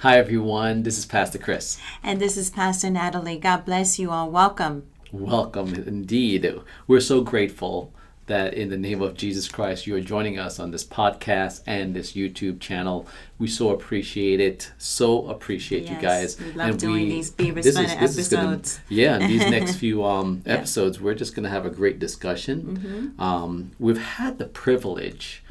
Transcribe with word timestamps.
Hi, 0.00 0.18
everyone. 0.18 0.82
This 0.82 0.98
is 0.98 1.06
Pastor 1.06 1.38
Chris. 1.38 1.80
And 2.02 2.20
this 2.20 2.36
is 2.36 2.50
Pastor 2.50 2.90
Natalie. 2.90 3.38
God 3.38 3.64
bless 3.64 3.98
you 3.98 4.10
all. 4.10 4.30
Welcome. 4.30 4.86
Welcome 5.10 5.74
indeed. 5.74 6.60
We're 6.86 7.00
so 7.00 7.22
grateful 7.22 7.94
that 8.26 8.52
in 8.52 8.68
the 8.68 8.76
name 8.76 9.00
of 9.00 9.16
Jesus 9.16 9.48
Christ, 9.48 9.86
you 9.86 9.96
are 9.96 10.02
joining 10.02 10.38
us 10.38 10.60
on 10.60 10.70
this 10.70 10.84
podcast 10.84 11.62
and 11.66 11.96
this 11.96 12.12
YouTube 12.12 12.60
channel. 12.60 13.06
We 13.38 13.48
so 13.48 13.70
appreciate 13.70 14.38
it. 14.38 14.70
So 14.76 15.28
appreciate 15.28 15.84
yes, 15.84 15.90
you 15.90 15.98
guys. 15.98 16.38
We 16.38 16.52
love 16.52 16.68
and 16.68 16.78
doing 16.78 17.04
we, 17.04 17.10
these 17.12 17.30
Be 17.30 17.50
Resplendent 17.52 18.02
episodes. 18.02 18.74
Gonna, 18.74 19.00
yeah, 19.00 19.18
these 19.26 19.50
next 19.50 19.76
few 19.76 20.04
um, 20.04 20.42
yeah. 20.46 20.52
episodes, 20.52 21.00
we're 21.00 21.14
just 21.14 21.34
going 21.34 21.44
to 21.44 21.50
have 21.50 21.64
a 21.64 21.70
great 21.70 21.98
discussion. 21.98 23.14
Mm-hmm. 23.16 23.22
Um, 23.22 23.70
we've 23.78 23.96
had 23.96 24.36
the 24.36 24.44
privilege 24.44 25.42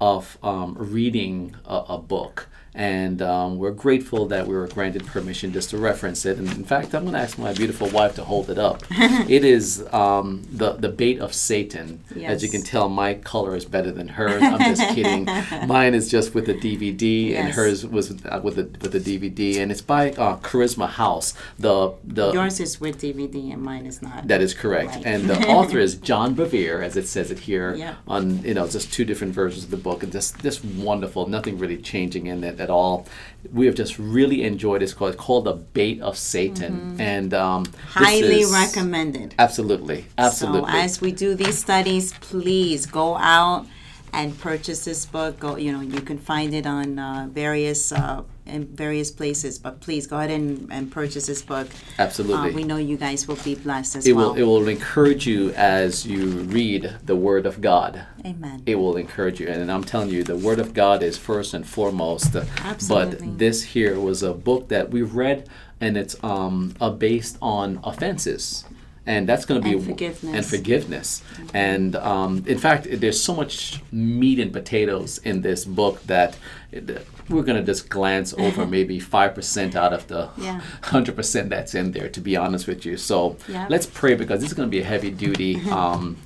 of 0.00 0.38
um, 0.42 0.74
reading 0.76 1.54
a, 1.64 1.84
a 1.90 1.98
book 1.98 2.48
and 2.74 3.20
um, 3.20 3.58
we're 3.58 3.70
grateful 3.70 4.26
that 4.26 4.46
we 4.46 4.54
were 4.54 4.66
granted 4.66 5.06
permission 5.06 5.52
just 5.52 5.70
to 5.70 5.78
reference 5.78 6.24
it. 6.24 6.38
And 6.38 6.48
in 6.52 6.64
fact, 6.64 6.94
I'm 6.94 7.02
going 7.02 7.14
to 7.14 7.20
ask 7.20 7.38
my 7.38 7.52
beautiful 7.52 7.88
wife 7.90 8.14
to 8.14 8.24
hold 8.24 8.48
it 8.48 8.58
up. 8.58 8.82
it 8.90 9.44
is 9.44 9.86
um, 9.92 10.42
the 10.50 10.72
the 10.72 10.88
bait 10.88 11.20
of 11.20 11.34
Satan. 11.34 12.02
Yes. 12.14 12.32
As 12.32 12.42
you 12.42 12.48
can 12.48 12.62
tell, 12.62 12.88
my 12.88 13.14
color 13.14 13.54
is 13.54 13.66
better 13.66 13.92
than 13.92 14.08
hers. 14.08 14.42
I'm 14.42 14.74
just 14.74 14.88
kidding. 14.94 15.26
Mine 15.66 15.94
is 15.94 16.10
just 16.10 16.34
with 16.34 16.46
the 16.46 16.54
DVD, 16.54 17.30
yes. 17.30 17.44
and 17.44 17.54
hers 17.54 17.86
was 17.86 18.10
with, 18.10 18.26
uh, 18.26 18.40
with 18.42 18.56
the 18.56 18.62
with 18.80 18.92
the 18.92 19.00
DVD, 19.00 19.58
and 19.58 19.70
it's 19.70 19.82
by 19.82 20.12
uh, 20.12 20.38
Charisma 20.38 20.88
House. 20.88 21.34
The 21.58 21.92
the 22.04 22.32
yours 22.32 22.58
is 22.58 22.80
with 22.80 23.00
DVD, 23.00 23.52
and 23.52 23.62
mine 23.62 23.84
is 23.84 24.00
not. 24.00 24.28
That 24.28 24.40
is 24.40 24.54
correct. 24.54 24.94
Right. 24.94 25.06
And 25.06 25.28
the 25.28 25.46
author 25.48 25.78
is 25.78 25.96
John 25.96 26.34
Bevere, 26.34 26.82
as 26.82 26.96
it 26.96 27.06
says 27.06 27.30
it 27.30 27.40
here 27.40 27.74
yep. 27.74 27.96
on 28.08 28.42
you 28.44 28.54
know 28.54 28.66
just 28.66 28.92
two 28.92 29.04
different 29.04 29.34
versions 29.34 29.64
of 29.64 29.70
the 29.70 29.76
book, 29.76 30.02
and 30.02 30.10
just 30.10 30.40
just 30.40 30.64
wonderful. 30.64 31.28
Nothing 31.28 31.58
really 31.58 31.76
changing 31.76 32.28
in 32.28 32.42
it 32.42 32.61
at 32.62 32.70
all. 32.70 33.06
We 33.52 33.66
have 33.66 33.74
just 33.74 33.98
really 33.98 34.44
enjoyed 34.44 34.82
this 34.82 34.94
called, 34.94 35.14
it's 35.14 35.20
called 35.20 35.44
the 35.44 35.54
Bait 35.54 36.00
of 36.00 36.16
Satan, 36.16 36.72
mm-hmm. 36.72 37.00
and 37.00 37.34
um, 37.34 37.64
highly 37.88 38.44
recommended. 38.44 39.34
Absolutely, 39.38 40.06
absolutely. 40.16 40.70
So 40.70 40.78
as 40.78 41.00
we 41.00 41.12
do 41.12 41.34
these 41.34 41.58
studies, 41.58 42.12
please 42.14 42.86
go 42.86 43.16
out 43.16 43.66
and 44.12 44.38
purchase 44.38 44.84
this 44.84 45.06
book. 45.06 45.38
Go, 45.38 45.56
you 45.56 45.72
know, 45.72 45.80
you 45.80 46.00
can 46.00 46.18
find 46.18 46.54
it 46.54 46.66
on 46.66 46.98
uh, 46.98 47.28
various 47.30 47.92
uh, 47.92 48.22
in 48.46 48.66
various 48.66 49.10
places. 49.10 49.58
But 49.58 49.80
please 49.80 50.06
go 50.06 50.18
ahead 50.18 50.30
and, 50.30 50.70
and 50.70 50.90
purchase 50.90 51.26
this 51.26 51.42
book. 51.42 51.68
Absolutely, 51.98 52.50
uh, 52.50 52.54
we 52.54 52.64
know 52.64 52.76
you 52.76 52.96
guys 52.96 53.26
will 53.26 53.36
be 53.36 53.54
blessed 53.54 53.96
as 53.96 54.06
it 54.06 54.12
well. 54.12 54.32
Will, 54.32 54.38
it 54.38 54.42
will 54.42 54.68
encourage 54.68 55.26
you 55.26 55.50
as 55.52 56.06
you 56.06 56.26
read 56.26 56.96
the 57.04 57.16
Word 57.16 57.46
of 57.46 57.60
God. 57.60 58.04
Amen. 58.24 58.62
It 58.66 58.76
will 58.76 58.96
encourage 58.96 59.40
you, 59.40 59.48
and 59.48 59.70
I'm 59.70 59.84
telling 59.84 60.10
you, 60.10 60.22
the 60.22 60.36
Word 60.36 60.58
of 60.58 60.74
God 60.74 61.02
is 61.02 61.16
first 61.16 61.54
and 61.54 61.66
foremost. 61.66 62.36
Absolutely. 62.36 63.26
But 63.26 63.38
this 63.38 63.62
here 63.62 63.98
was 63.98 64.22
a 64.22 64.32
book 64.32 64.68
that 64.68 64.90
we've 64.90 65.14
read, 65.14 65.48
and 65.80 65.96
it's 65.96 66.22
um, 66.22 66.74
based 66.98 67.38
on 67.40 67.80
offenses 67.82 68.64
and 69.06 69.28
that's 69.28 69.44
going 69.44 69.60
to 69.60 69.68
be 69.68 69.74
and 69.74 69.84
forgiveness 69.84 70.34
and 70.34 70.46
forgiveness 70.46 71.22
mm-hmm. 71.34 71.56
and 71.56 71.96
um, 71.96 72.44
in 72.46 72.58
fact 72.58 72.86
there's 72.90 73.20
so 73.20 73.34
much 73.34 73.82
meat 73.90 74.38
and 74.38 74.52
potatoes 74.52 75.18
in 75.18 75.42
this 75.42 75.64
book 75.64 76.00
that 76.04 76.36
it, 76.70 77.06
we're 77.28 77.42
going 77.42 77.58
to 77.58 77.64
just 77.64 77.88
glance 77.88 78.32
over 78.38 78.66
maybe 78.66 79.00
5% 79.00 79.74
out 79.74 79.92
of 79.92 80.06
the 80.08 80.30
yeah. 80.36 80.60
100% 80.82 81.48
that's 81.48 81.74
in 81.74 81.92
there 81.92 82.08
to 82.08 82.20
be 82.20 82.36
honest 82.36 82.66
with 82.66 82.86
you 82.86 82.96
so 82.96 83.36
yep. 83.48 83.70
let's 83.70 83.86
pray 83.86 84.14
because 84.14 84.40
this 84.40 84.50
is 84.50 84.54
going 84.54 84.68
to 84.68 84.70
be 84.70 84.80
a 84.80 84.84
heavy 84.84 85.10
duty 85.10 85.60
um, 85.70 86.16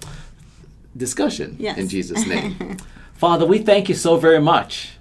discussion 0.97 1.57
yes. 1.59 1.79
in 1.79 1.89
jesus 1.89 2.27
name 2.27 2.77
father 3.15 3.47
we 3.47 3.59
thank 3.59 3.89
you 3.89 3.95
so 3.95 4.17
very 4.17 4.41
much 4.41 4.93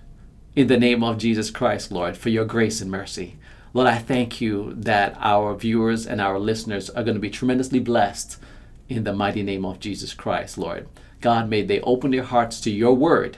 in 0.55 0.67
the 0.67 0.77
name 0.77 1.03
of 1.03 1.17
jesus 1.17 1.49
christ 1.49 1.91
lord 1.91 2.17
for 2.17 2.29
your 2.29 2.45
grace 2.45 2.81
and 2.81 2.91
mercy 2.91 3.37
Lord, 3.75 3.89
I 3.89 3.97
thank 3.97 4.39
you 4.39 4.73
that 4.77 5.17
our 5.19 5.53
viewers 5.53 6.07
and 6.07 6.21
our 6.21 6.39
listeners 6.39 6.89
are 6.89 7.03
going 7.03 7.15
to 7.15 7.19
be 7.19 7.29
tremendously 7.29 7.81
blessed 7.81 8.39
in 8.87 9.03
the 9.03 9.11
mighty 9.11 9.43
name 9.43 9.65
of 9.65 9.81
Jesus 9.81 10.13
Christ, 10.13 10.57
Lord. 10.57 10.87
God, 11.19 11.49
may 11.49 11.61
they 11.61 11.81
open 11.81 12.11
their 12.11 12.23
hearts 12.23 12.61
to 12.61 12.71
your 12.71 12.93
word 12.93 13.35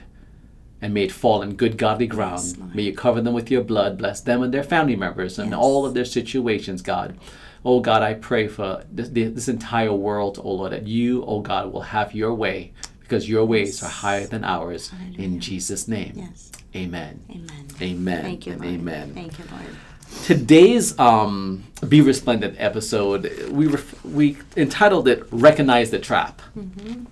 and 0.80 0.94
may 0.94 1.02
it 1.02 1.10
fall 1.10 1.42
in 1.42 1.56
good 1.56 1.76
godly 1.76 2.06
ground. 2.06 2.40
Yes, 2.44 2.56
may 2.72 2.82
you 2.82 2.94
cover 2.94 3.20
them 3.20 3.34
with 3.34 3.50
your 3.50 3.64
blood, 3.64 3.98
bless 3.98 4.20
them 4.20 4.44
and 4.44 4.54
their 4.54 4.62
family 4.62 4.94
members 4.94 5.40
and 5.40 5.50
yes. 5.50 5.58
all 5.58 5.84
of 5.84 5.94
their 5.94 6.04
situations, 6.04 6.82
God. 6.82 7.18
Oh 7.64 7.80
God, 7.80 8.02
I 8.02 8.14
pray 8.14 8.46
for 8.46 8.84
this, 8.92 9.08
this, 9.08 9.48
entire 9.48 9.92
world, 9.92 10.40
oh 10.40 10.52
Lord, 10.52 10.70
that 10.70 10.86
you, 10.86 11.24
oh 11.24 11.40
God, 11.40 11.72
will 11.72 11.80
have 11.80 12.14
your 12.14 12.32
way 12.32 12.72
because 13.00 13.28
your 13.28 13.44
ways 13.44 13.82
are 13.82 13.88
higher 13.88 14.28
than 14.28 14.44
ours. 14.44 14.90
Hallelujah. 14.90 15.18
In 15.18 15.40
Jesus' 15.40 15.88
name. 15.88 16.12
Yes. 16.14 16.52
Amen. 16.76 17.24
Amen. 17.28 17.66
Amen. 17.82 18.22
Thank 18.22 18.46
you, 18.46 18.52
Lord. 18.52 18.66
Amen. 18.66 19.14
Thank 19.14 19.36
you, 19.36 19.44
Lord. 19.50 19.76
Today's 20.24 20.98
um, 20.98 21.64
Be 21.88 22.00
Resplendent 22.00 22.56
episode, 22.58 23.48
we 23.50 23.66
ref- 23.66 24.04
we 24.04 24.36
entitled 24.56 25.08
it 25.08 25.26
"Recognize 25.30 25.90
the 25.90 25.98
Trap." 25.98 26.42
Mm-hmm. 26.56 27.04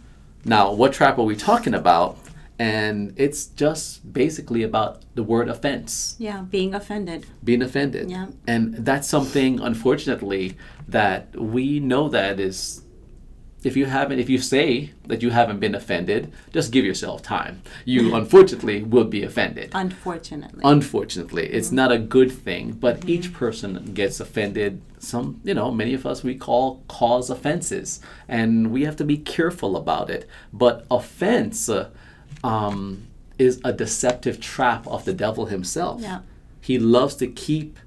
Now, 0.44 0.72
what 0.72 0.92
trap 0.92 1.18
are 1.18 1.24
we 1.24 1.34
talking 1.34 1.74
about? 1.74 2.18
And 2.58 3.12
it's 3.16 3.46
just 3.46 4.10
basically 4.12 4.62
about 4.62 5.02
the 5.14 5.22
word 5.22 5.48
offense. 5.48 6.16
Yeah, 6.18 6.40
being 6.42 6.74
offended. 6.74 7.26
Being 7.44 7.60
offended. 7.60 8.10
Yeah. 8.10 8.28
And 8.46 8.76
that's 8.76 9.08
something, 9.08 9.60
unfortunately, 9.60 10.56
that 10.88 11.36
we 11.38 11.80
know 11.80 12.08
that 12.08 12.40
is 12.40 12.82
if 13.66 13.76
you 13.76 13.86
haven't 13.86 14.18
if 14.20 14.30
you 14.30 14.38
say 14.38 14.90
that 15.06 15.22
you 15.22 15.30
haven't 15.30 15.58
been 15.58 15.74
offended 15.74 16.32
just 16.52 16.70
give 16.70 16.84
yourself 16.84 17.22
time. 17.22 17.62
You 17.84 18.14
unfortunately 18.20 18.82
will 18.82 19.04
be 19.16 19.22
offended. 19.24 19.70
Unfortunately. 19.74 20.62
Unfortunately. 20.64 21.46
It's 21.48 21.68
mm-hmm. 21.68 21.76
not 21.76 21.92
a 21.92 21.98
good 21.98 22.30
thing 22.30 22.72
but 22.72 23.00
mm-hmm. 23.00 23.10
each 23.10 23.32
person 23.32 23.92
gets 23.92 24.20
offended. 24.20 24.80
Some 24.98 25.40
you 25.42 25.54
know 25.54 25.70
many 25.72 25.94
of 25.94 26.06
us 26.06 26.22
we 26.22 26.36
call 26.36 26.82
cause 26.86 27.28
offenses 27.28 28.00
and 28.28 28.70
we 28.70 28.84
have 28.84 28.96
to 28.96 29.04
be 29.04 29.18
careful 29.18 29.76
about 29.76 30.10
it. 30.10 30.28
But 30.52 30.86
offense 30.90 31.68
uh, 31.68 31.90
um, 32.44 33.08
is 33.38 33.60
a 33.64 33.72
deceptive 33.72 34.40
trap 34.40 34.86
of 34.86 35.04
the 35.04 35.12
devil 35.12 35.46
himself. 35.46 36.00
Yeah. 36.00 36.20
he 36.60 36.78
loves 36.78 37.14
to 37.16 37.26
keep 37.26 37.78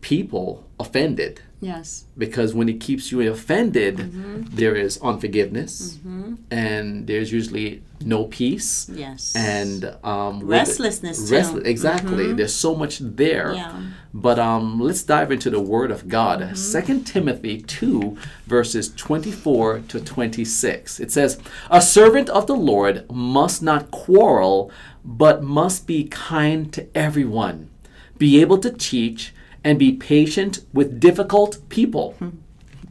people 0.00 0.64
offended 0.78 1.42
Yes. 1.60 2.04
Because 2.16 2.54
when 2.54 2.68
it 2.68 2.80
keeps 2.80 3.10
you 3.10 3.20
offended, 3.30 3.96
mm-hmm. 3.96 4.42
there 4.54 4.76
is 4.76 4.98
unforgiveness, 5.02 5.96
mm-hmm. 5.96 6.34
and 6.52 7.06
there's 7.08 7.32
usually 7.32 7.82
no 8.00 8.26
peace. 8.26 8.88
Yes. 8.88 9.34
And 9.34 9.96
um, 10.04 10.40
restlessness. 10.46 11.30
Restless. 11.30 11.66
Exactly. 11.66 12.26
Mm-hmm. 12.26 12.36
There's 12.36 12.54
so 12.54 12.76
much 12.76 12.98
there. 13.00 13.54
Yeah. 13.54 13.82
But 14.14 14.38
um, 14.38 14.78
let's 14.78 15.02
dive 15.02 15.32
into 15.32 15.50
the 15.50 15.60
Word 15.60 15.90
of 15.90 16.06
God. 16.06 16.40
Mm-hmm. 16.40 16.54
Second 16.54 17.04
Timothy 17.04 17.60
two 17.60 18.16
verses 18.46 18.94
twenty 18.94 19.32
four 19.32 19.80
to 19.88 20.00
twenty 20.00 20.44
six. 20.44 21.00
It 21.00 21.10
says, 21.10 21.40
"A 21.70 21.82
servant 21.82 22.28
of 22.28 22.46
the 22.46 22.56
Lord 22.56 23.10
must 23.10 23.62
not 23.62 23.90
quarrel, 23.90 24.70
but 25.04 25.42
must 25.42 25.88
be 25.88 26.04
kind 26.04 26.72
to 26.72 26.86
everyone, 26.96 27.68
be 28.16 28.40
able 28.40 28.58
to 28.58 28.70
teach." 28.70 29.34
And 29.68 29.78
be 29.78 29.92
patient 29.92 30.60
with 30.72 30.98
difficult 30.98 31.58
people. 31.68 32.12
Hmm. 32.12 32.30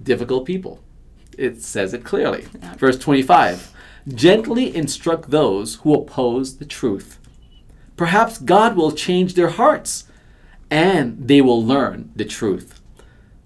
Difficult 0.04 0.46
people. 0.46 0.80
It 1.36 1.64
says 1.64 1.92
it 1.92 2.04
clearly. 2.04 2.46
Yeah. 2.62 2.76
Verse 2.76 3.00
25 3.00 3.74
Gently 4.14 4.76
instruct 4.76 5.32
those 5.32 5.76
who 5.78 5.96
oppose 5.96 6.58
the 6.58 6.66
truth. 6.66 7.18
Perhaps 7.96 8.38
God 8.38 8.76
will 8.76 8.92
change 8.92 9.34
their 9.34 9.50
hearts 9.50 10.04
and 10.70 11.28
they 11.28 11.42
will 11.42 11.66
learn 11.66 12.12
the 12.16 12.26
truth. 12.26 12.80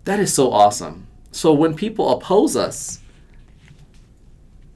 That 0.04 0.20
is 0.20 0.34
so 0.34 0.52
awesome. 0.52 1.08
So 1.32 1.54
when 1.54 1.74
people 1.74 2.12
oppose 2.12 2.58
us 2.58 3.00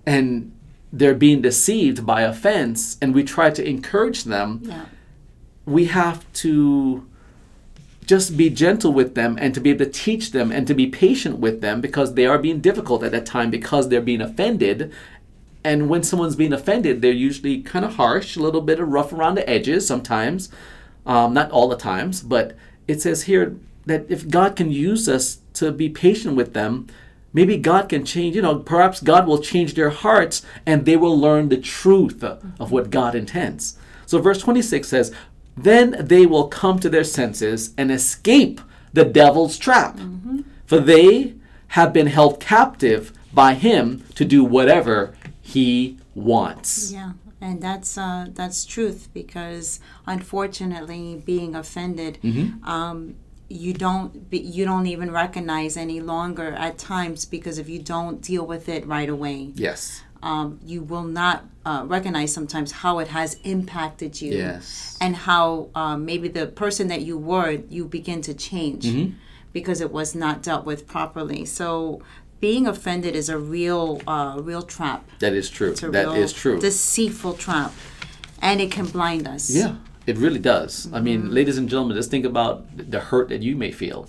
and 0.05 0.57
they're 0.93 1.13
being 1.13 1.41
deceived 1.41 2.05
by 2.05 2.21
offense 2.21 2.97
and 3.01 3.13
we 3.13 3.25
try 3.25 3.49
to 3.49 3.67
encourage 3.67 4.23
them, 4.23 4.61
yeah. 4.63 4.85
we 5.65 5.87
have 5.87 6.31
to 6.45 7.05
just 8.05 8.37
be 8.37 8.49
gentle 8.49 8.93
with 8.93 9.15
them 9.15 9.37
and 9.39 9.53
to 9.53 9.61
be 9.61 9.71
able 9.71 9.85
to 9.85 9.91
teach 9.91 10.31
them 10.31 10.51
and 10.51 10.67
to 10.67 10.73
be 10.73 10.87
patient 10.87 11.39
with 11.39 11.61
them 11.61 11.81
because 11.81 12.13
they 12.13 12.25
are 12.25 12.37
being 12.37 12.59
difficult 12.59 13.03
at 13.03 13.11
that 13.11 13.25
time 13.25 13.49
because 13.49 13.89
they're 13.89 14.01
being 14.01 14.21
offended. 14.21 14.91
And 15.63 15.89
when 15.89 16.03
someone's 16.03 16.35
being 16.35 16.53
offended, 16.53 17.01
they're 17.01 17.11
usually 17.11 17.61
kind 17.61 17.83
of 17.83 17.95
harsh, 17.95 18.35
a 18.35 18.41
little 18.41 18.61
bit 18.61 18.79
of 18.79 18.89
rough 18.89 19.11
around 19.11 19.35
the 19.35 19.49
edges 19.49 19.87
sometimes. 19.87 20.49
Um, 21.05 21.33
not 21.33 21.51
all 21.51 21.67
the 21.67 21.77
times, 21.77 22.21
but 22.21 22.55
it 22.87 23.01
says 23.01 23.23
here 23.23 23.57
that 23.85 24.05
if 24.09 24.27
God 24.27 24.55
can 24.55 24.71
use 24.71 25.07
us 25.07 25.39
to 25.53 25.71
be 25.71 25.89
patient 25.89 26.35
with 26.35 26.53
them, 26.53 26.87
maybe 27.33 27.57
God 27.57 27.89
can 27.89 28.05
change, 28.05 28.35
you 28.35 28.41
know, 28.41 28.59
perhaps 28.59 29.01
God 29.01 29.27
will 29.27 29.39
change 29.39 29.73
their 29.73 29.89
hearts 29.89 30.43
and 30.65 30.85
they 30.85 30.95
will 30.95 31.19
learn 31.19 31.49
the 31.49 31.57
truth 31.57 32.23
of 32.23 32.71
what 32.71 32.89
God 32.89 33.13
intends. 33.13 33.77
So 34.05 34.19
verse 34.19 34.39
26 34.39 34.87
says, 34.87 35.13
then 35.57 35.95
they 35.99 36.25
will 36.25 36.47
come 36.47 36.79
to 36.79 36.89
their 36.89 37.03
senses 37.03 37.73
and 37.77 37.91
escape 37.91 38.61
the 38.93 39.05
devil's 39.05 39.57
trap. 39.57 39.97
Mm-hmm. 39.97 40.41
For 40.65 40.79
they 40.79 41.35
have 41.69 41.93
been 41.93 42.07
held 42.07 42.39
captive 42.39 43.11
by 43.33 43.53
him 43.53 44.03
to 44.15 44.25
do 44.25 44.43
whatever 44.43 45.15
he 45.41 45.97
wants. 46.13 46.91
Yeah. 46.91 47.13
And 47.41 47.61
that's 47.61 47.97
uh, 47.97 48.27
that's 48.33 48.65
truth 48.65 49.09
because 49.13 49.79
unfortunately, 50.07 51.21
being 51.25 51.55
offended, 51.55 52.17
Mm-hmm. 52.23 52.63
um, 52.67 53.15
you 53.47 53.73
don't 53.73 54.27
be, 54.31 54.39
you 54.39 54.65
don't 54.65 54.87
even 54.87 55.11
recognize 55.11 55.77
any 55.77 55.99
longer 56.01 56.53
at 56.53 56.79
times 56.79 57.25
because 57.25 57.59
if 57.59 57.69
you 57.69 57.77
don't 57.77 58.19
deal 58.19 58.43
with 58.45 58.67
it 58.67 58.87
right 58.87 59.07
away, 59.09 59.51
Yes. 59.53 60.01
Um, 60.25 60.59
you 60.65 60.81
will 60.81 61.03
not 61.21 61.45
uh, 61.65 61.83
recognize 61.85 62.33
sometimes 62.33 62.69
how 62.83 62.99
it 62.99 63.07
has 63.09 63.35
impacted 63.43 64.11
you 64.21 64.31
Yes. 64.33 64.97
and 64.99 65.15
how 65.15 65.69
um, 65.75 65.97
maybe 66.05 66.27
the 66.27 66.47
person 66.47 66.87
that 66.89 67.01
you 67.07 67.17
were 67.17 67.51
you 67.69 67.85
begin 67.85 68.19
to 68.29 68.33
change 68.33 68.83
Mm-hmm. 68.85 69.13
because 69.53 69.79
it 69.85 69.91
was 69.91 70.09
not 70.15 70.35
dealt 70.47 70.65
with 70.65 70.81
properly. 70.95 71.45
So 71.45 72.01
being 72.41 72.65
offended 72.67 73.15
is 73.15 73.29
a 73.29 73.37
real 73.37 74.01
uh, 74.07 74.33
real 74.49 74.63
trap. 74.75 74.99
That 75.19 75.33
is 75.33 75.47
true. 75.57 75.71
It's 75.71 75.83
a 75.83 75.89
That 75.91 76.07
real 76.07 76.23
is 76.25 76.33
true. 76.33 76.59
deceitful 76.59 77.33
trap, 77.45 77.71
and 78.47 78.59
it 78.65 78.69
can 78.71 78.85
blind 78.97 79.23
us. 79.35 79.43
Yeah, 79.49 79.75
it 80.11 80.17
really 80.17 80.39
does. 80.53 80.73
I 80.91 80.99
mean, 81.07 81.19
Mm-hmm. 81.21 81.37
ladies 81.39 81.57
and 81.59 81.69
gentlemen, 81.69 81.95
just 82.01 82.11
think 82.11 82.25
about 82.25 82.55
the 82.91 82.99
hurt 83.09 83.27
that 83.29 83.41
you 83.47 83.55
may 83.63 83.71
feel. 83.71 84.01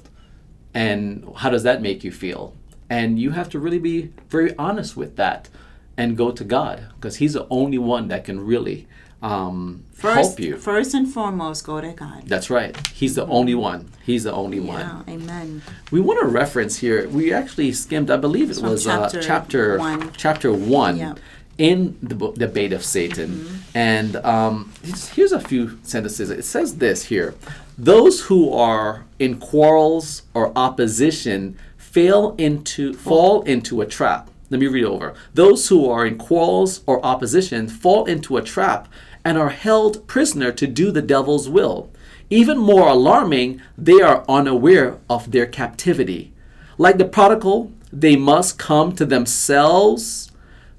And 0.74 1.24
how 1.40 1.50
does 1.54 1.62
that 1.68 1.80
make 1.80 2.04
you 2.04 2.12
feel? 2.12 2.54
And 2.90 3.18
you 3.18 3.30
have 3.30 3.48
to 3.50 3.58
really 3.58 3.78
be 3.78 4.12
very 4.28 4.54
honest 4.58 4.96
with 4.96 5.16
that 5.16 5.48
and 5.96 6.16
go 6.16 6.31
to 6.31 6.44
God 6.44 6.87
because 6.96 7.16
He's 7.16 7.32
the 7.34 7.46
only 7.50 7.78
one 7.78 8.08
that 8.08 8.25
can 8.25 8.40
really 8.44 8.87
um, 9.22 9.82
First, 9.94 10.14
help 10.38 10.40
you. 10.40 10.56
first 10.58 10.93
and 10.94 11.08
foremost, 11.12 11.64
go 11.64 11.81
to 11.81 11.93
God. 11.93 12.25
That's 12.26 12.50
right. 12.50 12.76
He's 12.88 13.14
the 13.14 13.26
only 13.26 13.54
one. 13.54 13.90
He's 14.04 14.25
the 14.25 14.32
only 14.32 14.60
one. 14.60 15.04
Amen. 15.08 15.62
We 15.90 16.00
want 16.00 16.20
to 16.20 16.26
reference 16.26 16.76
here. 16.78 17.08
We 17.08 17.32
actually 17.32 17.72
skimmed. 17.72 18.10
I 18.10 18.19
believe 18.19 18.50
it 18.50 18.56
From 18.58 18.70
was 18.70 18.84
chapter 18.84 19.19
uh, 19.19 19.22
chapter 19.22 19.78
one. 19.78 20.12
chapter 20.16 20.52
one 20.52 20.98
Yeah. 20.98 21.14
in 21.56 21.96
the 22.02 22.14
book, 22.14 22.34
the 22.37 22.46
bait 22.46 22.75
of 22.75 22.84
Satan. 22.84 23.62
And 23.75 24.16
um, 24.16 24.72
here's- 24.82 25.08
here's 25.08 25.32
a 25.32 25.40
few 25.40 25.78
sentences. 25.82 26.28
It 26.31 26.44
says 26.44 26.76
this 26.76 27.04
here: 27.06 27.34
Those 27.78 28.20
who 28.25 28.52
are 28.52 29.06
in 29.19 29.38
quarrels 29.38 30.22
or 30.34 30.52
opposition 30.56 31.56
fail 31.78 32.34
into 32.37 32.92
fall 32.92 33.42
into 33.42 33.81
a 33.81 33.87
trap. 33.87 34.31
Let 34.48 34.60
me 34.60 34.66
read 34.69 34.84
over. 34.84 35.14
Those 35.34 35.69
who 35.69 35.88
are 35.90 36.06
in 36.06 36.19
quarrels 36.19 36.82
or 36.87 37.04
opposition 37.04 37.69
fall 37.69 38.04
into 38.04 38.37
a 38.37 38.43
trap 38.43 38.88
and 39.25 39.37
are 39.37 39.48
held 39.48 40.06
prisoner 40.06 40.52
to 40.52 40.66
do 40.66 40.93
the 40.93 41.02
devil's 41.02 41.48
will. 41.48 41.90
Even 42.31 42.58
more 42.58 42.88
alarming, 42.88 43.60
they 43.76 44.00
are 44.00 44.25
unaware 44.28 44.98
of 45.10 45.32
their 45.32 45.46
captivity. 45.46 46.32
Like 46.78 46.98
the 46.98 47.04
prodigal, 47.04 47.72
they 47.93 48.14
must 48.14 48.58
come 48.58 48.94
to 48.96 49.04
themselves 49.04 50.31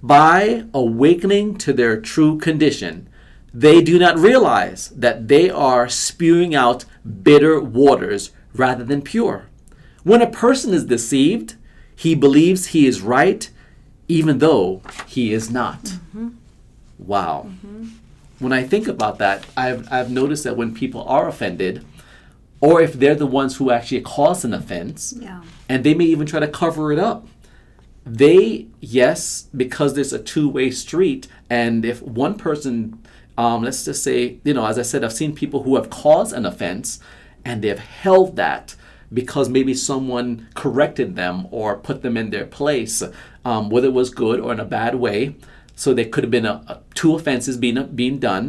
by 0.02 0.66
awakening 0.74 1.58
to 1.58 1.74
their 1.74 2.00
true 2.00 2.38
condition. 2.38 3.10
They 3.54 3.82
do 3.82 3.98
not 3.98 4.18
realize 4.18 4.90
that 4.90 5.28
they 5.28 5.50
are 5.50 5.90
spewing 5.90 6.54
out 6.54 6.86
bitter 7.24 7.60
waters 7.60 8.32
rather 8.54 8.84
than 8.84 9.02
pure. 9.02 9.48
When 10.04 10.22
a 10.22 10.30
person 10.30 10.74
is 10.74 10.86
deceived, 10.86 11.56
he 11.96 12.14
believes 12.14 12.68
he 12.68 12.86
is 12.86 13.02
right 13.02 13.50
even 14.08 14.40
though 14.40 14.82
he 15.08 15.34
is 15.34 15.50
not. 15.50 15.98
Wow. 16.98 17.50
When 18.40 18.54
I 18.54 18.64
think 18.64 18.88
about 18.88 19.18
that, 19.20 19.46
I've, 19.56 19.92
I've 19.92 20.12
noticed 20.12 20.44
that 20.44 20.58
when 20.58 20.74
people 20.74 21.04
are 21.04 21.28
offended, 21.28 21.84
or 22.62 22.82
if 22.82 22.94
they're 22.94 23.16
the 23.16 23.28
ones 23.28 23.58
who 23.58 23.72
actually 23.72 24.02
cause 24.02 24.44
an 24.46 24.54
offense, 24.54 25.14
Yeah. 25.20 25.44
and 25.70 25.84
they 25.84 25.94
may 25.94 26.06
even 26.06 26.26
try 26.26 26.40
to 26.40 26.48
cover 26.48 26.92
it 26.92 27.00
up. 27.00 27.28
They, 28.06 28.68
yes, 28.80 29.48
because 29.56 29.94
there's 29.96 30.14
a 30.14 30.20
two 30.20 30.48
way 30.50 30.72
street, 30.72 31.28
and 31.50 31.84
if 31.84 32.02
one 32.02 32.36
person, 32.36 33.04
um, 33.38 33.64
let's 33.64 33.84
just 33.86 34.02
say, 34.04 34.38
you 34.44 34.54
know, 34.54 34.66
as 34.66 34.80
I 34.80 34.84
said, 34.84 35.04
I've 35.04 35.14
seen 35.14 35.36
people 35.36 35.64
who 35.64 35.76
have 35.76 35.90
caused 35.90 36.34
an 36.34 36.46
offense 36.46 37.00
and 37.44 37.62
they've 37.62 37.78
held 37.78 38.36
that 38.38 38.76
because 39.14 39.50
maybe 39.50 39.74
someone 39.74 40.48
corrected 40.54 41.16
them 41.16 41.48
or 41.52 41.78
put 41.78 42.02
them 42.02 42.18
in 42.18 42.30
their 42.30 42.46
place, 42.46 43.04
um, 43.50 43.64
whether 43.72 43.88
it 43.92 43.94
was 44.02 44.10
good 44.24 44.38
or 44.44 44.50
in 44.56 44.60
a 44.60 44.70
bad 44.80 44.94
way. 45.06 45.20
So 45.84 45.94
there 45.94 46.06
could 46.14 46.24
have 46.26 46.32
been 46.38 46.46
a, 46.54 46.56
a- 46.74 46.80
two 47.00 47.12
offenses 47.18 47.56
being 47.66 47.80
being 48.02 48.18
done, 48.30 48.46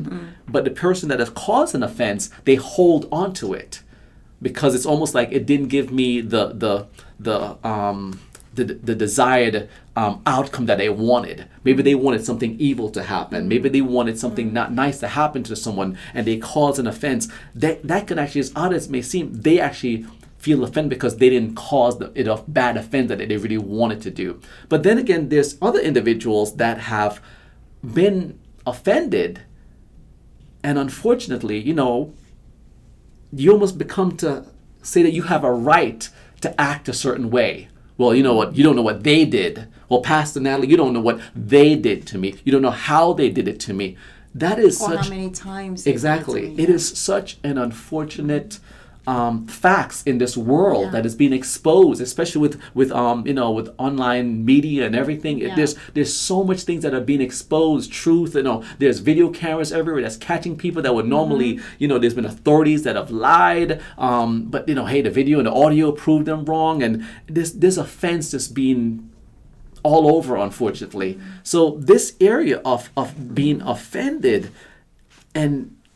but 0.55 0.63
the 0.69 0.71
person 0.87 1.09
that 1.11 1.19
has 1.25 1.31
caused 1.47 1.75
an 1.79 1.83
offense, 1.91 2.23
they 2.49 2.57
hold 2.57 3.03
on 3.21 3.29
to 3.41 3.47
it 3.63 3.73
because 4.49 4.75
it's 4.77 4.87
almost 4.93 5.13
like 5.19 5.29
it 5.39 5.45
didn't 5.51 5.69
give 5.69 5.87
me 6.01 6.09
the 6.35 6.45
the 6.65 6.75
the 7.29 7.37
um 7.73 8.01
the, 8.55 8.65
the 8.89 8.95
desired 9.07 9.69
um, 9.95 10.15
outcome 10.27 10.67
that 10.67 10.79
they 10.79 10.89
wanted. 10.89 11.39
Maybe 11.63 11.81
they 11.83 11.95
wanted 11.95 12.25
something 12.25 12.53
evil 12.59 12.89
to 12.97 13.03
happen. 13.05 13.47
Maybe 13.53 13.69
they 13.69 13.83
wanted 13.83 14.19
something 14.19 14.53
not 14.53 14.73
nice 14.73 14.99
to 15.01 15.09
happen 15.21 15.43
to 15.45 15.55
someone, 15.55 15.97
and 16.15 16.27
they 16.27 16.39
caused 16.39 16.79
an 16.81 16.89
offense. 16.89 17.29
That 17.63 17.77
that 17.91 18.07
could 18.09 18.19
actually, 18.19 18.41
as 18.47 18.53
odd 18.57 18.73
as 18.75 18.87
it 18.87 18.91
may 18.91 19.03
seem, 19.03 19.27
they 19.47 19.61
actually 19.61 20.07
feel 20.39 20.63
offended 20.65 20.91
because 20.91 21.17
they 21.17 21.29
didn't 21.29 21.57
cause 21.57 21.99
the, 21.99 22.13
it 22.15 22.29
a 22.29 22.43
bad 22.47 22.77
offense 22.77 23.09
that 23.09 23.19
they 23.19 23.37
really 23.37 23.59
wanted 23.59 24.01
to 24.03 24.11
do. 24.11 24.41
But 24.69 24.85
then 24.85 24.97
again, 24.99 25.29
there's 25.29 25.59
other 25.61 25.81
individuals 25.81 26.57
that 26.57 26.79
have 26.79 27.21
been 27.85 28.39
offended, 28.67 29.41
and 30.63 30.79
unfortunately, 30.79 31.59
you 31.59 31.75
know, 31.75 32.15
you 33.33 33.53
almost 33.53 33.79
become 33.79 34.17
to 34.19 34.47
say 34.83 35.03
that 35.03 35.13
you 35.13 35.23
have 35.23 35.45
a 35.45 35.53
right 35.53 36.09
to 36.41 36.59
act 36.61 36.89
a 36.89 36.93
certain 36.93 37.31
way. 37.31 37.69
Well, 37.97 38.15
you 38.15 38.23
know 38.23 38.35
what? 38.35 38.57
You 38.57 38.63
don't 38.63 38.77
know 38.77 38.83
what 38.83 39.03
they 39.03 39.25
did. 39.25 39.67
Well, 39.89 40.03
Pastor 40.03 40.39
Natalie, 40.41 40.69
you 40.69 40.77
don't 40.77 40.93
know 40.93 41.01
what 41.01 41.21
they 41.35 41.75
did 41.75 42.07
to 42.09 42.19
me. 42.19 42.37
You 42.45 42.53
don't 42.53 42.63
know 42.63 42.71
how 42.71 43.13
they 43.13 43.29
did 43.29 43.49
it 43.49 43.59
to 43.61 43.75
me. 43.75 43.97
That 44.35 44.59
is 44.61 44.81
Or 44.81 44.91
such 44.91 45.05
how 45.07 45.11
many 45.11 45.31
times 45.31 45.87
exactly. 45.87 46.43
to 46.43 46.49
me. 46.49 46.63
It 46.63 46.71
is 46.71 46.97
such 46.97 47.39
an 47.43 47.59
unfortunate 47.59 48.61
um, 49.15 49.35
facts 49.65 49.99
in 50.11 50.19
this 50.23 50.35
world 50.53 50.85
Yeah. 50.87 50.91
that 50.95 51.05
is 51.09 51.15
being 51.23 51.33
exposed, 51.41 51.99
especially 52.09 52.43
with 52.47 52.55
with 52.81 52.91
um 53.03 53.19
you 53.29 53.35
know 53.41 53.51
with 53.59 53.69
online 53.89 54.29
media 54.53 54.83
and 54.87 54.95
everything. 55.03 55.35
Yeah. 55.39 55.55
There's 55.59 55.75
there's 55.95 56.15
so 56.31 56.39
much 56.51 56.61
things 56.69 56.83
that 56.85 56.93
are 56.99 57.07
being 57.13 57.23
exposed. 57.29 57.87
Truth, 58.03 58.33
you 58.35 58.43
know. 58.49 58.59
There's 58.81 58.99
video 59.11 59.27
cameras 59.43 59.71
everywhere 59.73 60.03
that's 60.05 60.21
catching 60.31 60.55
people 60.65 60.81
that 60.83 60.95
would 60.97 61.09
normally 61.19 61.53
Mm-hmm. 61.55 61.81
you 61.83 61.89
know. 61.91 61.99
There's 62.01 62.17
been 62.21 62.31
authorities 62.37 62.81
that 62.87 62.95
have 63.01 63.11
lied, 63.11 63.71
um, 64.09 64.31
but 64.53 64.63
you 64.69 64.75
know, 64.79 64.87
hey, 64.93 65.01
the 65.09 65.15
video 65.21 65.37
and 65.41 65.47
the 65.51 65.57
audio 65.65 65.87
proved 66.05 66.27
them 66.31 66.41
wrong, 66.51 66.77
and 66.87 66.93
this 67.37 67.51
this 67.65 67.77
offense 67.87 68.25
just 68.37 68.49
being 68.63 69.09
all 69.83 70.05
over, 70.17 70.33
unfortunately. 70.49 71.11
So 71.53 71.59
this 71.93 72.07
area 72.35 72.59
of 72.73 72.81
of 73.03 73.09
being 73.41 73.59
offended 73.75 74.43
and 75.35 75.53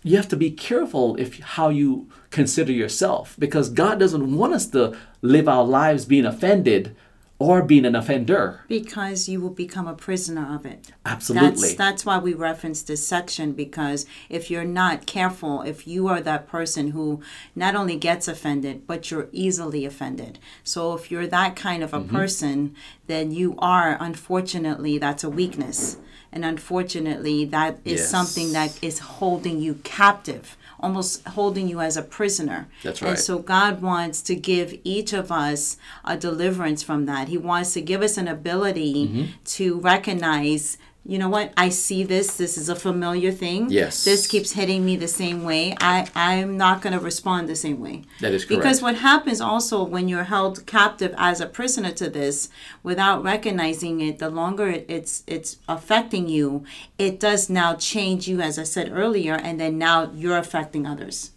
you 0.09 0.17
have 0.21 0.29
to 0.29 0.37
be 0.47 0.51
careful 0.69 1.07
if 1.25 1.29
how 1.57 1.69
you 1.81 1.91
consider 2.33 2.73
yourself 2.73 3.37
because 3.39 3.69
God 3.69 3.99
doesn't 4.01 4.35
want 4.37 4.53
us 4.55 4.67
to 4.69 4.97
live 5.21 5.49
our 5.49 5.65
lives 5.65 6.05
being 6.07 6.27
offended 6.27 6.97
or 7.39 7.61
being 7.61 7.85
an 7.85 7.97
offender. 7.97 8.61
because 8.69 9.29
you 9.29 9.41
will 9.41 9.51
become 9.67 9.89
a 9.89 9.95
prisoner 9.95 10.55
of 10.55 10.65
it. 10.65 10.93
Absolutely. 11.05 11.51
That's 11.51 11.75
that's 11.75 12.07
why 12.07 12.19
we 12.19 12.35
reference 12.35 12.83
this 12.83 13.05
section 13.05 13.51
because 13.53 14.07
if 14.31 14.49
you're 14.49 14.73
not 14.83 15.07
careful, 15.07 15.63
if 15.63 15.85
you 15.93 16.07
are 16.07 16.21
that 16.21 16.47
person 16.47 16.93
who 16.93 17.21
not 17.57 17.75
only 17.75 17.97
gets 17.97 18.29
offended, 18.29 18.87
but 18.87 19.11
you're 19.11 19.29
easily 19.33 19.85
offended. 19.85 20.39
So 20.63 20.95
if 20.95 21.11
you're 21.11 21.27
that 21.39 21.57
kind 21.57 21.83
of 21.83 21.93
a 21.93 21.99
Mm-hmm. 21.99 22.17
person, 22.17 22.77
then 23.09 23.33
you 23.33 23.57
are 23.59 23.97
unfortunately 24.01 24.99
that's 24.99 25.25
a 25.25 25.31
weakness. 25.31 25.97
And 26.35 26.45
unfortunately 26.45 27.45
that 27.47 27.79
is 27.85 28.01
Yes. 28.01 28.11
something 28.11 28.53
that 28.53 28.79
is 28.83 29.01
holding 29.19 29.61
you 29.61 29.75
captive. 29.83 30.57
Almost 30.83 31.27
holding 31.29 31.69
you 31.69 31.81
as 31.81 31.97
a 31.97 32.03
prisoner. 32.03 32.69
That's 32.83 33.01
right. 33.03 33.11
And 33.11 33.19
so 33.19 33.39
God 33.39 33.81
wants 33.83 34.21
to 34.23 34.35
give 34.35 34.79
each 34.85 35.13
of 35.13 35.31
us 35.31 35.77
a 36.05 36.17
deliverance 36.17 36.83
from 36.83 37.07
that. 37.07 37.29
He 37.29 37.39
wants 37.39 37.73
to 37.75 37.81
give 37.81 38.03
us 38.03 38.17
an 38.17 38.29
ability 38.29 38.93
Mm-hmm. 39.07 39.25
to 39.45 39.79
recognize, 39.81 40.77
you 41.05 41.19
know 41.19 41.29
what, 41.29 41.53
I 41.57 41.69
see 41.71 42.05
this, 42.05 42.37
this 42.37 42.57
is 42.57 42.69
a 42.69 42.77
familiar 42.77 43.33
thing. 43.33 43.71
Yes. 43.71 44.05
This 44.05 44.29
keeps 44.29 44.53
hitting 44.53 44.85
me 44.85 44.97
the 44.97 45.09
same 45.09 45.43
way. 45.43 45.75
I, 45.81 46.09
I'm 46.15 46.57
not 46.57 46.81
going 46.81 46.93
to 46.93 47.01
respond 47.01 47.49
the 47.49 47.57
same 47.57 47.81
way. 47.81 48.05
That 48.21 48.33
is 48.33 48.45
correct. 48.45 48.63
Because 48.63 48.81
what 48.81 48.95
happens 48.97 49.41
also 49.41 49.83
when 49.83 50.07
you're 50.07 50.25
held 50.25 50.65
captive 50.65 51.13
as 51.19 51.41
a 51.41 51.47
prisoner 51.47 51.91
to 51.93 52.09
this 52.09 52.49
without 52.85 53.25
recognizing 53.25 54.01
it, 54.01 54.21
the 54.21 54.31
longer 54.31 54.69
it's 54.89 55.25
it's 55.27 55.57
affecting 55.69 56.29
you, 56.29 56.65
it 56.99 57.19
does 57.19 57.51
now 57.51 57.75
change 57.75 58.29
you, 58.29 58.41
as 58.41 58.57
I 58.57 58.63
said 58.65 58.91
earlier, 58.93 59.35
and 59.35 59.59
then 59.59 59.79
now 59.79 60.13
you're 60.15 60.39
affecting 60.39 60.87
others. 60.87 61.33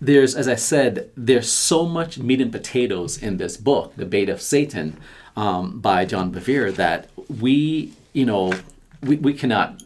there's, 0.00 0.34
as 0.36 0.46
I 0.48 0.54
said, 0.54 1.10
there's 1.16 1.50
so 1.50 1.86
much 1.86 2.18
meat 2.18 2.40
and 2.40 2.52
potatoes 2.52 3.20
in 3.20 3.36
this 3.36 3.56
book, 3.56 3.94
The 3.96 4.06
Bait 4.06 4.28
of 4.28 4.40
Satan, 4.40 4.96
um, 5.36 5.80
by 5.80 6.04
John 6.04 6.32
Bevere, 6.32 6.74
that 6.76 7.08
we, 7.28 7.92
you 8.12 8.24
know, 8.24 8.52
we, 9.02 9.16
we 9.16 9.32
cannot 9.32 9.82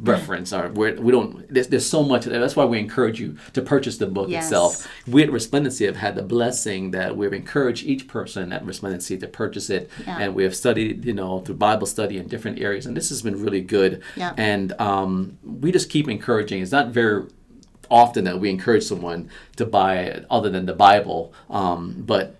reference 0.00 0.52
or 0.52 0.68
we're, 0.68 0.94
we 1.00 1.10
don't 1.10 1.52
there's, 1.52 1.66
there's 1.68 1.84
so 1.86 2.04
much 2.04 2.24
that's 2.24 2.54
why 2.54 2.64
we 2.64 2.78
encourage 2.78 3.18
you 3.18 3.36
to 3.52 3.60
purchase 3.60 3.98
the 3.98 4.06
book 4.06 4.28
Yes. 4.28 4.44
itself 4.44 4.86
we 5.08 5.24
at 5.24 5.32
resplendency 5.32 5.86
have 5.86 5.96
had 5.96 6.14
the 6.14 6.22
blessing 6.22 6.92
that 6.92 7.16
we've 7.16 7.32
encouraged 7.32 7.84
each 7.84 8.06
person 8.06 8.52
at 8.52 8.64
resplendency 8.64 9.18
to 9.18 9.26
purchase 9.26 9.70
it 9.70 9.90
Yeah. 10.06 10.18
and 10.20 10.34
we 10.36 10.44
have 10.44 10.54
studied 10.54 11.04
you 11.04 11.14
know 11.14 11.40
through 11.40 11.56
bible 11.56 11.86
study 11.86 12.16
in 12.16 12.28
different 12.28 12.60
areas 12.60 12.86
and 12.86 12.96
this 12.96 13.08
has 13.08 13.22
been 13.22 13.42
really 13.42 13.60
good 13.60 14.00
Yeah. 14.14 14.34
and 14.36 14.72
um, 14.80 15.36
we 15.42 15.72
just 15.72 15.90
keep 15.90 16.08
encouraging 16.08 16.62
it's 16.62 16.70
not 16.70 16.90
very 16.90 17.24
often 17.90 18.22
that 18.24 18.38
we 18.38 18.50
encourage 18.50 18.84
someone 18.84 19.28
to 19.56 19.66
buy 19.66 19.96
it 19.96 20.24
other 20.30 20.48
than 20.48 20.66
the 20.66 20.74
bible 20.74 21.32
um, 21.50 22.04
but 22.06 22.36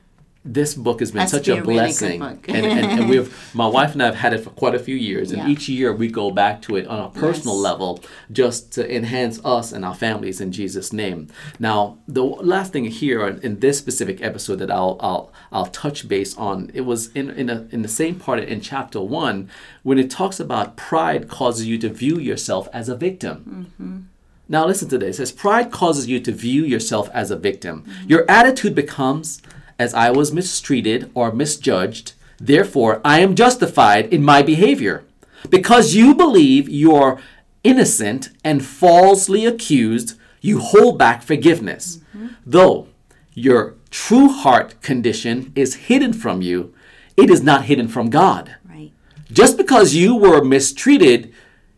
this 0.54 0.74
book 0.74 1.00
has 1.00 1.10
been 1.12 1.22
to 1.22 1.28
such 1.28 1.48
a 1.48 1.52
a 1.52 1.60
really 1.60 1.74
blessing 1.74 2.22
and, 2.22 2.46
and, 2.48 2.66
and 3.00 3.08
we've 3.08 3.28
my 3.54 3.66
wife 3.66 3.92
and 3.92 4.02
i 4.02 4.06
have 4.06 4.14
had 4.24 4.32
it 4.32 4.38
for 4.44 4.50
quite 4.50 4.74
a 4.74 4.78
few 4.78 4.96
years 4.96 5.30
and 5.30 5.38
Yeah. 5.42 5.48
each 5.52 5.68
year 5.68 5.92
we 5.92 6.08
go 6.08 6.30
back 6.30 6.62
to 6.62 6.76
it 6.76 6.86
on 6.86 6.98
a 7.00 7.10
personal 7.10 7.56
Yes. 7.56 7.64
level 7.64 7.90
just 8.32 8.72
to 8.76 8.80
enhance 8.98 9.36
us 9.44 9.72
and 9.72 9.84
our 9.84 9.94
families 9.94 10.40
in 10.40 10.50
jesus 10.52 10.92
name 10.92 11.28
now 11.58 11.98
the 12.08 12.24
last 12.24 12.72
thing 12.72 12.86
here 12.86 13.26
in, 13.26 13.60
this 13.60 13.76
specific 13.78 14.22
episode 14.22 14.56
that 14.62 14.70
i'll 14.70 14.96
i'll 15.00 15.24
i'll 15.52 15.66
touch 15.66 16.08
base 16.08 16.36
on 16.36 16.70
it 16.74 16.82
was 16.82 17.00
in 17.14 17.30
in, 17.30 17.50
a, 17.50 17.66
in 17.70 17.82
the 17.82 17.88
same 17.88 18.14
part 18.24 18.38
in 18.40 18.60
chapter 18.60 19.00
one 19.00 19.48
when 19.82 19.98
it 19.98 20.10
talks 20.10 20.40
about 20.40 20.76
pride 20.76 21.28
causes 21.28 21.66
you 21.66 21.76
to 21.78 21.88
view 21.88 22.18
yourself 22.18 22.68
as 22.72 22.88
a 22.88 22.96
victim 22.96 24.08
now 24.50 24.64
listen 24.66 24.88
to 24.88 24.96
this. 24.96 25.16
It 25.16 25.18
says 25.18 25.32
pride 25.32 25.70
causes 25.70 26.06
you 26.06 26.20
to 26.20 26.32
view 26.32 26.64
yourself 26.64 27.10
as 27.12 27.30
a 27.30 27.36
victim. 27.36 27.84
Your 28.06 28.24
attitude 28.30 28.74
becomes 28.74 29.42
as 29.78 29.94
I 29.94 30.10
was 30.10 30.32
mistreated 30.32 31.10
or 31.14 31.32
misjudged, 31.32 32.12
therefore 32.38 33.00
I 33.04 33.20
am 33.20 33.34
justified 33.34 34.12
in 34.12 34.22
my 34.22 34.42
behavior. 34.42 35.04
Because 35.48 35.94
you 35.94 36.14
believe 36.14 36.68
you're 36.68 37.20
innocent 37.62 38.30
and 38.42 38.64
falsely 38.64 39.46
accused, 39.46 40.18
you 40.40 40.58
hold 40.58 40.98
back 40.98 41.22
forgiveness. 41.22 41.98
Mm-hmm. 42.16 42.28
Though 42.44 42.88
your 43.34 43.74
true 43.90 44.28
heart 44.28 44.80
condition 44.82 45.52
is 45.54 45.86
hidden 45.86 46.12
from 46.12 46.42
you, 46.42 46.74
it 47.16 47.30
is 47.30 47.42
not 47.42 47.64
hidden 47.64 47.88
from 47.88 48.10
God. 48.10 48.56
Right. 48.68 48.92
Just 49.30 49.56
because 49.56 49.94
you 49.94 50.14
were 50.14 50.42
mistreated, 50.42 51.32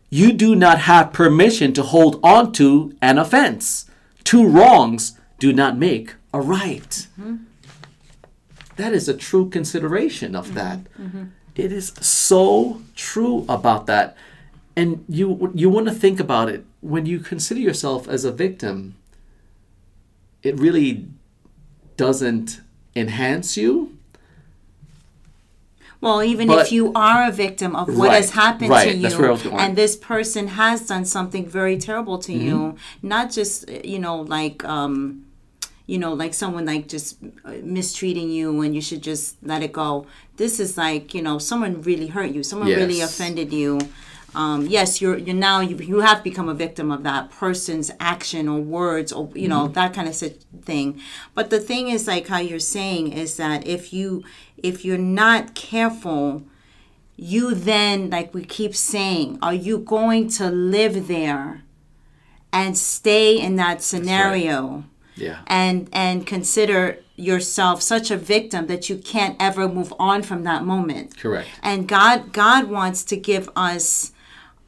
you 0.09 0.33
do 0.33 0.55
not 0.55 0.79
have 0.79 1.13
permission 1.13 1.73
to 1.73 1.83
hold 1.83 2.19
on 2.23 2.51
to 2.53 2.95
an 3.01 3.17
offense. 3.17 3.89
Two 4.23 4.47
wrongs 4.47 5.17
do 5.39 5.53
not 5.53 5.77
make 5.77 6.15
a 6.33 6.41
right. 6.41 7.07
Mm-hmm. 7.19 7.35
That 8.81 8.93
is 8.93 9.07
a 9.07 9.13
true 9.27 9.47
consideration 9.57 10.35
of 10.35 10.45
that. 10.55 10.79
It 11.55 11.71
is 11.71 11.87
so 12.01 12.81
true 12.95 13.45
about 13.57 13.85
that. 13.91 14.07
And 14.75 14.89
you 15.07 15.27
you 15.53 15.69
want 15.75 15.87
to 15.91 15.93
think 16.03 16.19
about 16.19 16.47
it 16.49 16.61
when 16.91 17.05
you 17.05 17.19
consider 17.19 17.59
yourself 17.69 18.07
as 18.15 18.25
a 18.25 18.31
victim. 18.45 18.95
It 20.41 20.57
really 20.65 20.91
doesn't 21.97 22.61
enhance 22.95 23.49
you. 23.61 23.71
Well, 25.99 26.23
even 26.23 26.47
But- 26.47 26.65
if 26.65 26.71
you 26.71 26.91
are 26.95 27.27
a 27.27 27.31
victim 27.31 27.75
of 27.75 27.87
what 27.95 28.07
Right, 28.09 28.15
has 28.21 28.31
happened 28.31 28.71
right, 28.71 28.89
to 28.89 28.95
you, 28.95 29.01
that's 29.03 29.17
where 29.19 29.27
I 29.27 29.31
was 29.37 29.43
going. 29.43 29.59
and 29.63 29.75
this 29.75 29.95
person 29.95 30.47
has 30.47 30.87
done 30.87 31.05
something 31.05 31.45
very 31.59 31.77
terrible 31.77 32.17
to 32.27 32.31
Mm-hmm. 32.31 32.47
you, 32.47 32.75
not 33.03 33.29
just 33.31 33.69
you 33.93 33.99
know 33.99 34.17
like 34.37 34.57
um, 34.65 35.25
you 35.91 35.97
know 36.03 36.13
like 36.23 36.33
someone 36.43 36.65
like 36.73 36.83
just 36.95 37.09
uh, 37.45 37.51
mistreating 37.77 38.29
you 38.37 38.47
and 38.63 38.71
you 38.77 38.81
should 38.87 39.03
just 39.11 39.25
let 39.51 39.61
it 39.67 39.73
go. 39.83 39.89
This 40.41 40.53
is 40.65 40.71
like 40.85 41.05
you 41.17 41.21
know 41.27 41.37
someone 41.49 41.73
really 41.89 42.07
hurt 42.15 42.31
you, 42.35 42.41
someone 42.43 42.69
really 42.81 43.01
offended 43.09 43.49
you. 43.61 43.71
Um, 44.41 44.59
yes, 44.77 45.01
you're 45.01 45.17
you're 45.25 45.35
now 45.49 45.57
you, 45.69 45.75
you 45.93 45.99
have 46.09 46.23
become 46.23 46.47
a 46.47 46.53
victim 46.65 46.87
of 46.95 47.03
that 47.03 47.23
person's 47.43 47.89
action 47.99 48.43
or 48.53 48.59
words 48.79 49.11
or 49.17 49.23
you 49.43 49.49
know 49.53 49.63
Mm-hmm. 49.65 49.73
that 49.79 49.93
kind 49.97 50.07
of 50.11 50.15
thing. 50.71 50.87
But 51.37 51.49
the 51.49 51.59
thing 51.69 51.83
is 51.95 52.07
like 52.13 52.25
how 52.33 52.39
you're 52.49 52.67
saying 52.77 53.03
is 53.23 53.35
that 53.43 53.59
if 53.67 53.91
you 53.97 54.23
if 54.69 54.85
you're 54.85 55.05
not 55.23 55.43
careful, 55.53 56.43
you 57.17 57.43
then 57.71 58.09
like 58.15 58.29
we 58.33 58.43
keep 58.45 58.73
saying, 58.75 59.37
are 59.41 59.53
you 59.67 59.75
going 59.79 60.29
to 60.39 60.45
live 60.49 60.95
there 61.07 61.63
and 62.53 62.77
stay 62.77 63.37
in 63.37 63.57
that 63.57 63.81
scenario? 63.81 64.85
Yeah. 65.15 65.39
and 65.47 65.89
and 65.93 66.25
consider 66.25 66.97
yourself 67.17 67.81
such 67.81 68.09
a 68.09 68.17
victim 68.17 68.67
that 68.67 68.89
you 68.89 68.97
can't 68.97 69.35
ever 69.39 69.67
move 69.67 69.93
on 69.99 70.23
from 70.23 70.43
that 70.43 70.63
moment 70.63 71.17
Correct. 71.17 71.47
and 71.61 71.87
god 71.87 72.31
god 72.33 72.69
wants 72.69 73.03
to 73.05 73.15
give 73.17 73.49
us 73.55 74.11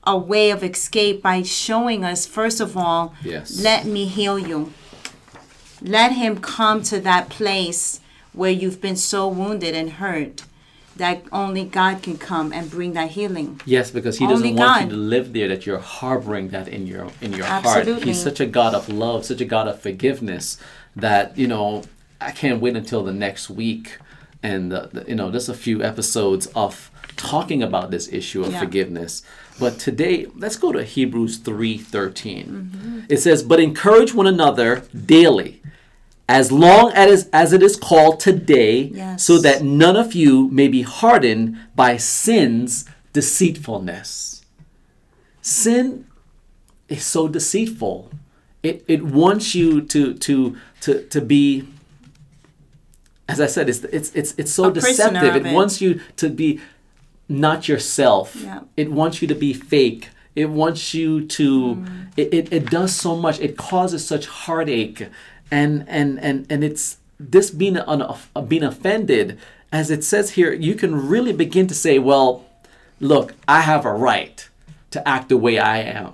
a 0.05 0.17
way 0.17 0.51
of 0.51 0.63
escape 0.63 1.21
by 1.23 1.41
showing 1.43 2.03
us 2.03 2.25
first 2.27 2.59
of 2.59 2.75
all 2.77 3.15
Yes. 3.23 3.61
let 3.63 3.85
me 3.85 4.05
heal 4.05 4.37
you 4.37 4.73
let 5.81 6.11
him 6.13 6.39
come 6.39 6.83
to 6.83 6.99
that 6.99 7.29
place 7.29 7.99
where 8.33 8.51
you've 8.51 8.81
been 8.81 8.95
so 8.95 9.27
wounded 9.27 9.73
and 9.75 9.93
hurt 9.93 10.43
that 10.97 11.23
only 11.31 11.63
god 11.65 12.01
can 12.03 12.17
come 12.17 12.53
and 12.53 12.69
bring 12.69 12.93
that 12.93 13.11
healing 13.11 13.59
Yes, 13.65 13.89
because 13.91 14.17
he 14.19 14.27
doesn't 14.27 14.45
Only 14.45 14.59
want 14.59 14.79
God. 14.79 14.83
you 14.83 14.89
to 14.91 14.95
live 14.95 15.33
there 15.33 15.47
that 15.47 15.65
you're 15.65 15.79
harboring 15.79 16.49
that 16.49 16.67
in 16.67 16.85
your 16.85 17.07
in 17.21 17.33
your 17.33 17.45
heart. 17.45 17.87
He's 18.03 18.21
such 18.21 18.39
a 18.39 18.45
God 18.45 18.73
of 18.75 18.87
love, 18.89 19.25
such 19.25 19.41
a 19.41 19.45
God 19.45 19.67
of 19.67 19.79
forgiveness 19.81 20.57
that, 20.95 21.35
you 21.37 21.47
know, 21.47 21.83
I 22.21 22.31
can't 22.31 22.61
wait 22.61 22.75
until 22.75 23.03
the 23.03 23.13
next 23.13 23.49
week 23.49 23.97
and 24.43 24.71
the, 24.71 24.89
the- 24.93 25.05
you 25.09 25.15
know, 25.15 25.31
just 25.31 25.49
a 25.49 25.53
few 25.53 25.81
episodes 25.83 26.45
of 26.55 26.91
talking 27.15 27.63
about 27.63 27.89
this 27.91 28.07
issue 28.11 28.43
of 28.43 28.51
Yeah. 28.51 28.59
forgiveness. 28.59 29.23
But 29.59 29.79
today, 29.79 30.27
let's 30.35 30.55
go 30.57 30.71
to 30.71 30.83
Hebrews 30.83 31.39
3:13. 31.39 32.45
Mm-hmm. 32.47 32.99
It 33.09 33.17
says, 33.17 33.41
"But 33.43 33.59
encourage 33.59 34.13
one 34.13 34.27
another 34.27 34.83
daily, 35.05 35.61
as 36.29 36.51
long 36.51 36.91
as 36.93 37.29
as 37.33 37.53
it 37.53 37.61
is 37.61 37.75
called 37.75 38.19
today, 38.19 38.83
Yes. 38.93 39.23
so 39.23 39.37
that 39.39 39.63
none 39.63 39.95
of 39.95 40.13
you 40.13 40.47
may 40.49 40.67
be 40.67 40.81
hardened 40.81 41.57
by 41.75 41.97
sin's 41.97 42.85
deceitfulness. 43.13 44.41
Sin 45.41 46.05
is 46.87 47.03
so 47.05 47.27
deceitful. 47.27 48.11
It, 48.63 48.85
it 48.87 49.03
wants 49.03 49.53
you 49.53 49.81
to 49.81 50.13
to 50.13 50.55
to 50.81 51.03
to 51.07 51.21
be 51.21 51.67
as 53.27 53.39
I 53.41 53.47
said, 53.47 53.69
it's 53.69 53.83
it's 53.85 54.11
it's, 54.15 54.33
it's 54.37 54.51
so 54.53 54.69
deceptive. 54.71 55.35
It 55.35 55.45
it. 55.45 55.53
wants 55.53 55.81
you 55.81 55.99
to 56.17 56.29
be 56.29 56.59
not 57.29 57.67
yourself. 57.67 58.35
Yeah. 58.35 58.61
It 58.77 58.91
wants 58.91 59.21
you 59.21 59.27
to 59.27 59.35
be 59.35 59.53
fake. 59.53 60.09
It 60.35 60.49
wants 60.49 60.93
you 60.93 61.25
to 61.27 61.75
Mm. 61.75 62.07
it, 62.17 62.33
it, 62.33 62.53
it 62.53 62.69
does 62.69 62.95
so 62.95 63.15
much. 63.15 63.39
It 63.39 63.57
causes 63.57 64.05
such 64.05 64.25
heartache 64.27 65.07
and 65.51 65.85
and 65.87 66.19
and 66.19 66.45
and 66.49 66.63
it's 66.63 66.97
this 67.19 67.51
being 67.51 67.77
an, 67.77 68.01
uh, 68.01 68.41
being 68.41 68.63
offended 68.63 69.37
as 69.71 69.89
it 69.89 70.03
says 70.03 70.31
here 70.31 70.53
you 70.53 70.75
can 70.75 71.07
really 71.07 71.33
begin 71.33 71.67
to 71.67 71.75
say 71.75 71.99
well 71.99 72.45
look 72.99 73.33
i 73.47 73.61
have 73.61 73.85
a 73.85 73.93
right 73.93 74.49
to 74.91 75.07
act 75.07 75.29
the 75.29 75.37
way 75.37 75.57
i 75.59 75.79
am 75.79 76.13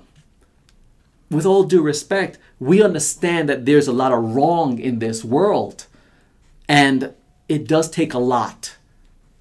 with 1.30 1.46
all 1.46 1.64
due 1.64 1.82
respect 1.82 2.38
we 2.58 2.82
understand 2.82 3.48
that 3.48 3.64
there's 3.64 3.88
a 3.88 3.92
lot 3.92 4.12
of 4.12 4.34
wrong 4.34 4.78
in 4.78 4.98
this 4.98 5.24
world 5.24 5.86
and 6.68 7.14
it 7.48 7.66
does 7.66 7.90
take 7.90 8.14
a 8.14 8.18
lot 8.18 8.76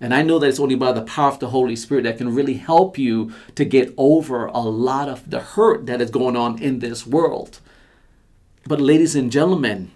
and 0.02 0.14
I 0.14 0.22
know 0.22 0.40
that 0.40 0.48
it's 0.48 0.60
only 0.60 0.76
by 0.76 0.94
the 0.94 1.02
power 1.02 1.30
of 1.30 1.40
the 1.40 1.50
Holy 1.50 1.76
Spirit 1.76 2.04
that 2.04 2.18
can 2.18 2.34
really 2.34 2.54
help 2.54 2.98
you 2.98 3.34
to 3.56 3.66
get 3.66 3.94
over 3.98 4.46
a 4.46 4.60
lot 4.60 5.10
of 5.10 5.30
the 5.30 5.42
hurt 5.42 5.88
that 5.88 6.00
is 6.00 6.10
going 6.10 6.38
on 6.38 6.62
in 6.62 6.80
this 6.80 7.06
world. 7.06 7.60
But, 8.70 8.80
ladies 8.80 9.16
and 9.16 9.32
gentlemen, 9.32 9.92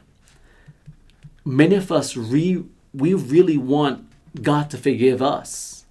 many 1.46 1.76
of 1.76 1.92
us, 1.92 2.18
re- 2.18 2.66
we 2.94 3.14
really 3.14 3.58
want 3.58 4.06
God 4.42 4.70
to 4.72 4.78
forgive 4.78 5.22
us. 5.22 5.86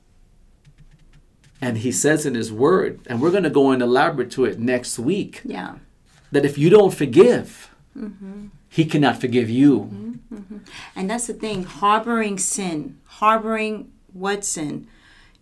And 1.60 1.78
He 1.78 1.92
says 1.92 2.26
in 2.26 2.34
His 2.34 2.52
Word, 2.52 3.00
and 3.06 3.22
we're 3.22 3.30
going 3.30 3.44
to 3.44 3.50
go 3.50 3.70
and 3.70 3.80
elaborate 3.80 4.30
to 4.32 4.44
it 4.44 4.58
next 4.58 4.98
week, 4.98 5.40
yeah 5.44 5.76
that 6.32 6.44
if 6.46 6.58
you 6.58 6.70
don't 6.70 6.92
forgive, 6.92 7.70
mm-hmm. 7.96 8.48
He 8.68 8.86
cannot 8.86 9.20
forgive 9.20 9.50
you. 9.50 9.80
Mm-hmm, 9.80 10.34
mm-hmm. 10.34 10.58
And 10.96 11.10
that's 11.10 11.26
the 11.26 11.34
thing, 11.34 11.64
harboring 11.64 12.38
sin, 12.38 12.98
harboring 13.04 13.92
what 14.14 14.46
sin? 14.46 14.88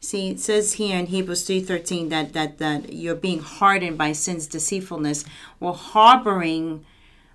See, 0.01 0.31
it 0.31 0.41
says 0.41 0.73
here 0.73 0.99
in 0.99 1.07
Hebrews 1.07 1.47
3:13 1.47 2.09
that 2.11 2.33
that 2.33 2.59
that 2.59 2.93
you're 2.93 3.15
being 3.15 3.39
hardened 3.39 3.97
by 3.97 4.11
sin's 4.13 4.49
deceitfulness. 4.49 5.25
Well, 5.61 5.75
harboring 5.75 6.85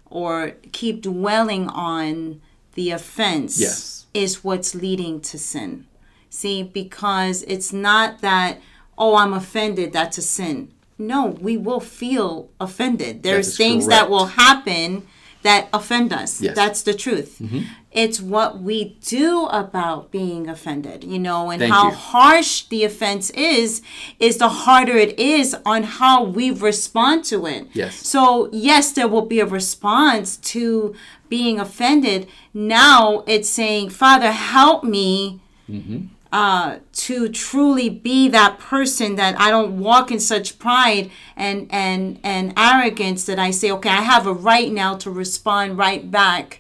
or 0.09 0.51
keep 0.71 1.01
dwelling 1.01 1.67
on 1.69 2.41
the 2.73 2.91
offense 2.91 3.59
Yes. 3.59 4.05
is 4.13 4.43
what's 4.43 4.75
leading 4.75 5.19
to 5.21 5.37
sin. 5.39 5.85
See, 6.29 6.63
because 6.63 7.43
it's 7.43 7.71
not 7.71 8.21
that 8.21 8.59
oh, 8.97 9.15
I'm 9.17 9.33
offended, 9.33 9.91
that's 9.91 10.17
a 10.17 10.21
sin. 10.21 10.71
No, 10.97 11.25
we 11.27 11.57
will 11.57 11.81
feel 11.81 12.49
offended. 12.61 13.23
There's 13.23 13.57
things 13.57 13.85
correct. 13.85 14.01
that 14.03 14.09
will 14.09 14.27
happen 14.27 15.05
that 15.45 15.69
offend 15.71 16.11
us. 16.11 16.41
Yes. 16.41 16.55
That's 16.55 16.81
the 16.81 16.93
truth. 16.93 17.37
Mm-hmm. 17.39 17.61
It's 17.91 18.19
what 18.19 18.59
we 18.59 18.97
do 19.05 19.45
about 19.45 20.11
being 20.11 20.49
offended, 20.49 21.03
you 21.03 21.19
know, 21.19 21.49
and 21.51 21.59
Thank 21.61 21.73
how 21.73 21.89
you. 21.89 21.95
harsh 21.95 22.63
the 22.63 22.83
offense 22.83 23.29
is, 23.29 23.81
is 24.19 24.37
the 24.37 24.49
harder 24.49 24.97
it 24.97 25.17
is 25.19 25.55
on 25.65 25.83
how 25.83 26.23
we 26.23 26.51
respond 26.51 27.23
to 27.25 27.45
it. 27.45 27.67
Yes. 27.73 27.95
So, 27.95 28.49
yes, 28.51 28.91
there 28.91 29.07
will 29.07 29.25
be 29.25 29.39
a 29.39 29.45
response 29.45 30.35
to 30.37 30.95
being 31.29 31.59
offended. 31.59 32.27
Now 32.53 33.23
it's 33.27 33.49
saying, 33.49 33.91
Father, 33.91 34.31
help 34.31 34.83
me 34.83 35.39
mm-hmm. 35.69 36.07
Uh, 36.35 36.79
to 36.91 37.29
truly 37.29 37.87
be 37.87 38.27
that 38.27 38.59
person 38.59 39.15
that 39.15 39.39
I 39.39 39.49
don't 39.49 39.79
walk 39.79 40.11
in 40.11 40.19
such 40.19 40.59
pride 40.59 41.09
and, 41.37 41.65
and, 41.71 42.19
and 42.23 42.51
arrogance 42.57 43.25
that 43.27 43.39
I 43.39 43.51
say, 43.51 43.71
okay, 43.71 43.87
I 43.87 44.01
have 44.01 44.27
a 44.27 44.33
right 44.33 44.69
now 44.69 44.97
to 44.97 45.09
respond 45.09 45.77
right 45.77 46.11
back. 46.11 46.59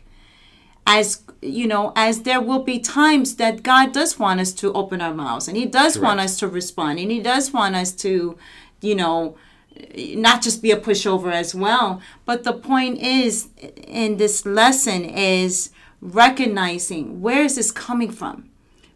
As 0.87 1.23
you 1.41 1.67
know 1.67 1.91
as 1.95 2.21
there 2.21 2.39
will 2.39 2.63
be 2.63 2.79
times 2.79 3.35
that 3.35 3.63
god 3.63 3.91
does 3.91 4.17
want 4.17 4.39
us 4.39 4.53
to 4.53 4.71
open 4.73 5.01
our 5.01 5.13
mouths 5.13 5.47
and 5.47 5.57
he 5.57 5.65
does 5.65 5.97
want 5.99 6.19
us 6.19 6.37
to 6.37 6.47
respond 6.47 6.97
and 6.99 7.11
he 7.11 7.19
does 7.19 7.51
want 7.51 7.75
us 7.75 7.91
to 7.91 8.37
you 8.81 8.95
know 8.95 9.35
not 10.15 10.41
just 10.41 10.61
be 10.61 10.71
a 10.71 10.77
pushover 10.77 11.31
as 11.31 11.53
well. 11.53 12.01
But 12.23 12.43
the 12.43 12.53
point 12.53 12.99
is 12.99 13.49
in 13.57 14.17
this 14.17 14.45
lesson 14.45 15.03
is 15.03 15.71
recognizing 16.01 17.19
where 17.21 17.43
is 17.43 17.55
this 17.55 17.71
coming 17.71 18.11
from 18.11 18.49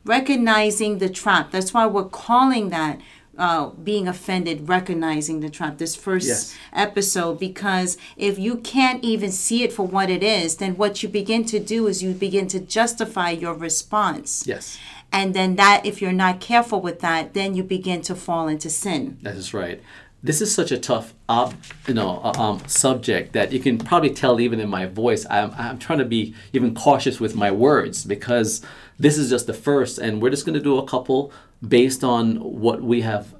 recognizing 0.05 0.97
the 0.99 1.09
trap 1.09 1.51
that's 1.51 1.73
why 1.73 1.85
we're 1.85 2.03
calling 2.03 2.69
that 2.69 2.99
uh, 3.37 3.67
being 3.69 4.05
offended 4.07 4.67
recognizing 4.67 5.39
the 5.39 5.49
trap 5.49 5.77
this 5.77 5.95
first 5.95 6.27
Yes. 6.27 6.57
episode 6.73 7.39
because 7.39 7.97
if 8.17 8.37
you 8.37 8.57
can't 8.57 9.01
even 9.03 9.31
see 9.31 9.63
it 9.63 9.71
for 9.71 9.87
what 9.87 10.09
it 10.09 10.21
is, 10.23 10.57
then 10.57 10.75
what 10.75 11.01
you 11.01 11.07
begin 11.07 11.45
to 11.45 11.57
do 11.57 11.87
is 11.87 12.03
you 12.03 12.11
begin 12.11 12.47
to 12.49 12.59
justify 12.59 13.29
your 13.29 13.53
response. 13.53 14.43
Yes, 14.45 14.77
And 15.13 15.33
then 15.33 15.55
that 15.55 15.85
if 15.85 16.01
you're 16.01 16.11
not 16.11 16.41
careful 16.41 16.81
with 16.81 16.99
that, 16.99 17.33
then 17.33 17.55
you 17.55 17.63
begin 17.63 18.01
to 18.03 18.13
fall 18.15 18.49
into 18.49 18.69
sin. 18.69 19.17
that 19.21 19.35
is 19.35 19.53
right. 19.53 19.81
This 20.21 20.41
is 20.41 20.53
such 20.53 20.69
a 20.73 20.77
tough, 20.77 21.13
ob, 21.29 21.53
you 21.87 21.93
know, 21.93 22.19
uh, 22.21 22.33
um, 22.37 22.59
subject 22.67 23.31
that 23.31 23.53
you 23.53 23.59
can 23.61 23.77
probably 23.77 24.09
tell 24.09 24.41
even 24.41 24.59
in 24.59 24.67
my 24.69 24.85
voice. 24.85 25.25
I'm, 25.29 25.51
I'm 25.57 25.79
trying 25.79 25.99
to 25.99 26.05
be 26.05 26.35
even 26.51 26.75
cautious 26.75 27.21
with 27.21 27.35
my 27.35 27.51
words 27.51 28.03
because 28.03 28.61
this 28.99 29.17
is 29.17 29.29
just 29.29 29.47
the 29.47 29.53
first, 29.53 29.97
and 29.97 30.21
we're 30.21 30.29
just 30.29 30.45
going 30.45 30.57
to 30.57 30.63
do 30.63 30.77
a 30.77 30.85
couple 30.85 31.31
based 31.65 32.03
on 32.03 32.35
what 32.37 32.81
we 32.81 33.01
have 33.01 33.33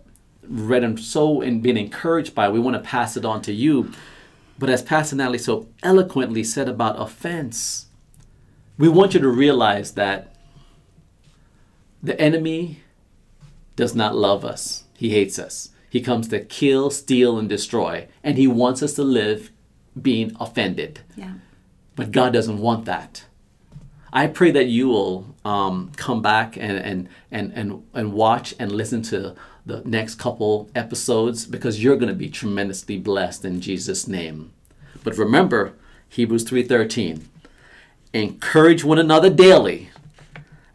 read 0.44 0.84
and 0.84 1.00
so 1.00 1.42
and 1.42 1.62
been 1.62 1.78
encouraged 1.78 2.34
by. 2.34 2.50
We 2.50 2.60
want 2.60 2.76
to 2.76 2.82
pass 2.82 3.18
it 3.18 3.26
on 3.26 3.42
to 3.44 3.54
you. 3.54 3.92
But 4.58 4.70
as 4.70 4.82
Pastor 4.82 5.16
Natalie 5.16 5.38
so 5.38 5.68
eloquently 5.84 6.44
said 6.44 6.68
about 6.68 7.00
offense, 7.00 7.88
we 8.78 8.90
want 8.90 9.14
you 9.14 9.20
to 9.20 9.30
realize 9.30 9.94
that 9.94 10.36
the 12.02 12.20
enemy 12.20 12.82
does 13.76 13.94
not 13.94 14.16
love 14.16 14.44
us. 14.44 14.86
He 14.96 15.10
hates 15.10 15.38
us. 15.38 15.70
He 15.90 16.02
comes 16.02 16.28
to 16.30 16.40
kill, 16.40 16.90
steal, 16.90 17.38
and 17.38 17.50
destroy. 17.50 18.08
And 18.24 18.38
he 18.38 18.48
wants 18.48 18.84
us 18.84 18.94
to 18.94 19.04
live 19.04 19.52
being 20.00 20.36
offended. 20.40 21.02
Yeah. 21.16 21.34
But 21.96 22.12
God 22.12 22.34
doesn't 22.34 22.60
want 22.60 22.86
that. 22.86 23.26
I 24.12 24.28
pray 24.28 24.52
that 24.52 24.68
you 24.68 24.88
will 24.88 25.29
um, 25.46 25.92
come 25.96 26.22
back 26.22 26.58
and, 26.58 26.78
and, 26.78 27.10
and, 27.32 27.54
and, 27.54 27.84
and 27.94 28.14
watch 28.14 28.54
and 28.60 28.72
listen 28.72 29.02
to 29.04 29.36
the 29.66 29.82
next 29.86 30.16
couple 30.16 30.70
episodes 30.76 31.46
because 31.46 31.84
you're 31.84 31.96
going 31.96 32.10
to 32.10 32.16
be 32.16 32.30
tremendously 32.30 32.98
blessed 32.98 33.46
in 33.46 33.62
Jesus' 33.62 34.08
name. 34.08 34.52
But 35.04 35.18
remember, 35.18 35.74
Hebrews 36.10 36.46
3.13, 36.46 37.22
encourage 38.14 38.84
one 38.84 39.00
another 39.00 39.30
daily 39.30 39.90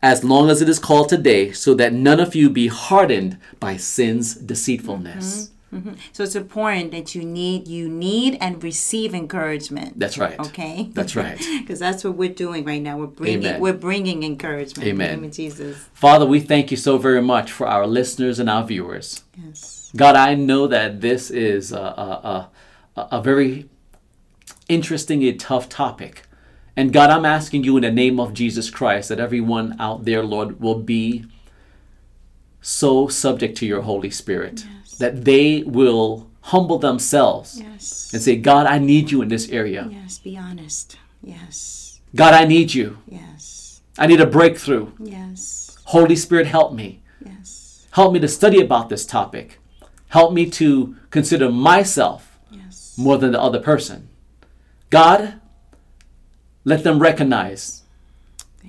as 0.02 0.22
long 0.22 0.50
as 0.50 0.60
it 0.60 0.68
is 0.68 0.78
called 0.78 1.08
today, 1.08 1.50
so 1.50 1.72
that 1.74 1.94
none 1.94 2.20
of 2.20 2.34
you 2.34 2.50
be 2.50 2.66
hardened 2.66 3.38
by 3.58 3.74
sin's 3.78 4.34
deceitfulness. 4.34 5.50
So 6.12 6.22
it's 6.22 6.34
important 6.34 6.92
that 6.92 7.14
you 7.14 7.24
need 7.24 7.68
you 7.68 7.88
need 7.88 8.38
and 8.40 8.62
receive 8.62 9.14
encouragement. 9.14 9.98
That's 9.98 10.18
right. 10.18 10.38
Okay. 10.38 10.90
That's 10.92 11.16
right. 11.24 11.38
Because 11.60 11.78
that's 11.78 12.04
what 12.04 12.14
we're 12.14 12.28
doing 12.28 12.64
right 12.64 12.82
now. 12.82 12.98
We're 12.98 13.06
bringing 13.06 13.46
Amen. 13.46 13.60
we're 13.60 13.72
bringing 13.72 14.22
encouragement. 14.22 14.88
In 14.88 14.96
the 14.96 15.04
Amen. 15.04 15.20
name 15.20 15.30
of 15.30 15.36
Jesus. 15.36 15.78
Father, 15.92 16.26
we 16.26 16.40
thank 16.40 16.70
you 16.70 16.76
so 16.76 16.98
very 16.98 17.22
much 17.22 17.52
for 17.52 17.66
our 17.66 17.86
listeners 17.86 18.38
and 18.38 18.48
our 18.48 18.64
viewers. 18.64 19.24
Yes. 19.42 19.90
God, 19.96 20.16
I 20.16 20.34
know 20.34 20.66
that 20.66 21.00
this 21.00 21.30
is 21.30 21.72
a, 21.72 21.78
a, 21.78 22.50
a, 22.96 23.08
a 23.12 23.22
very 23.22 23.68
interesting 24.68 25.22
and 25.24 25.38
tough 25.38 25.68
topic. 25.68 26.22
And 26.76 26.92
God, 26.92 27.10
I'm 27.10 27.24
asking 27.24 27.64
you 27.64 27.76
in 27.76 27.82
the 27.82 27.92
name 27.92 28.18
of 28.18 28.34
Jesus 28.34 28.70
Christ 28.70 29.08
that 29.08 29.20
everyone 29.20 29.76
out 29.78 30.04
there, 30.04 30.24
Lord, 30.24 30.60
will 30.60 30.80
be 30.80 31.24
so 32.60 33.06
subject 33.08 33.56
to 33.58 33.66
your 33.66 33.82
Holy 33.82 34.10
Spirit, 34.10 34.64
that 34.98 35.24
they 35.24 35.62
will 35.66 36.28
humble 36.40 36.78
themselves 36.78 37.60
Yes. 37.60 38.10
and 38.12 38.22
say, 38.22 38.36
God, 38.36 38.66
I 38.66 38.78
need 38.78 39.10
you 39.10 39.22
in 39.22 39.28
this 39.28 39.48
area. 39.48 39.88
Yes. 39.90 40.18
Be 40.18 40.36
honest. 40.36 40.96
Yes. 41.22 42.00
God, 42.14 42.34
I 42.34 42.44
need 42.44 42.74
you. 42.74 42.98
Yes. 43.08 43.80
I 43.98 44.06
need 44.06 44.20
a 44.20 44.26
breakthrough. 44.26 44.90
Yes. 44.98 45.76
Holy 45.84 46.16
Spirit, 46.16 46.46
help 46.46 46.72
me. 46.72 47.02
Yes. 47.24 47.86
Help 47.92 48.12
me 48.12 48.20
to 48.20 48.28
study 48.28 48.60
about 48.60 48.88
this 48.88 49.06
topic. 49.06 49.58
Help 50.08 50.32
me 50.32 50.48
to 50.50 50.96
consider 51.10 51.50
myself 51.50 52.38
Yes. 52.50 52.94
more 52.98 53.18
than 53.18 53.32
the 53.32 53.40
other 53.40 53.60
person. 53.60 54.08
God, 54.90 55.40
let 56.64 56.84
them 56.84 56.98
recognize 57.00 57.82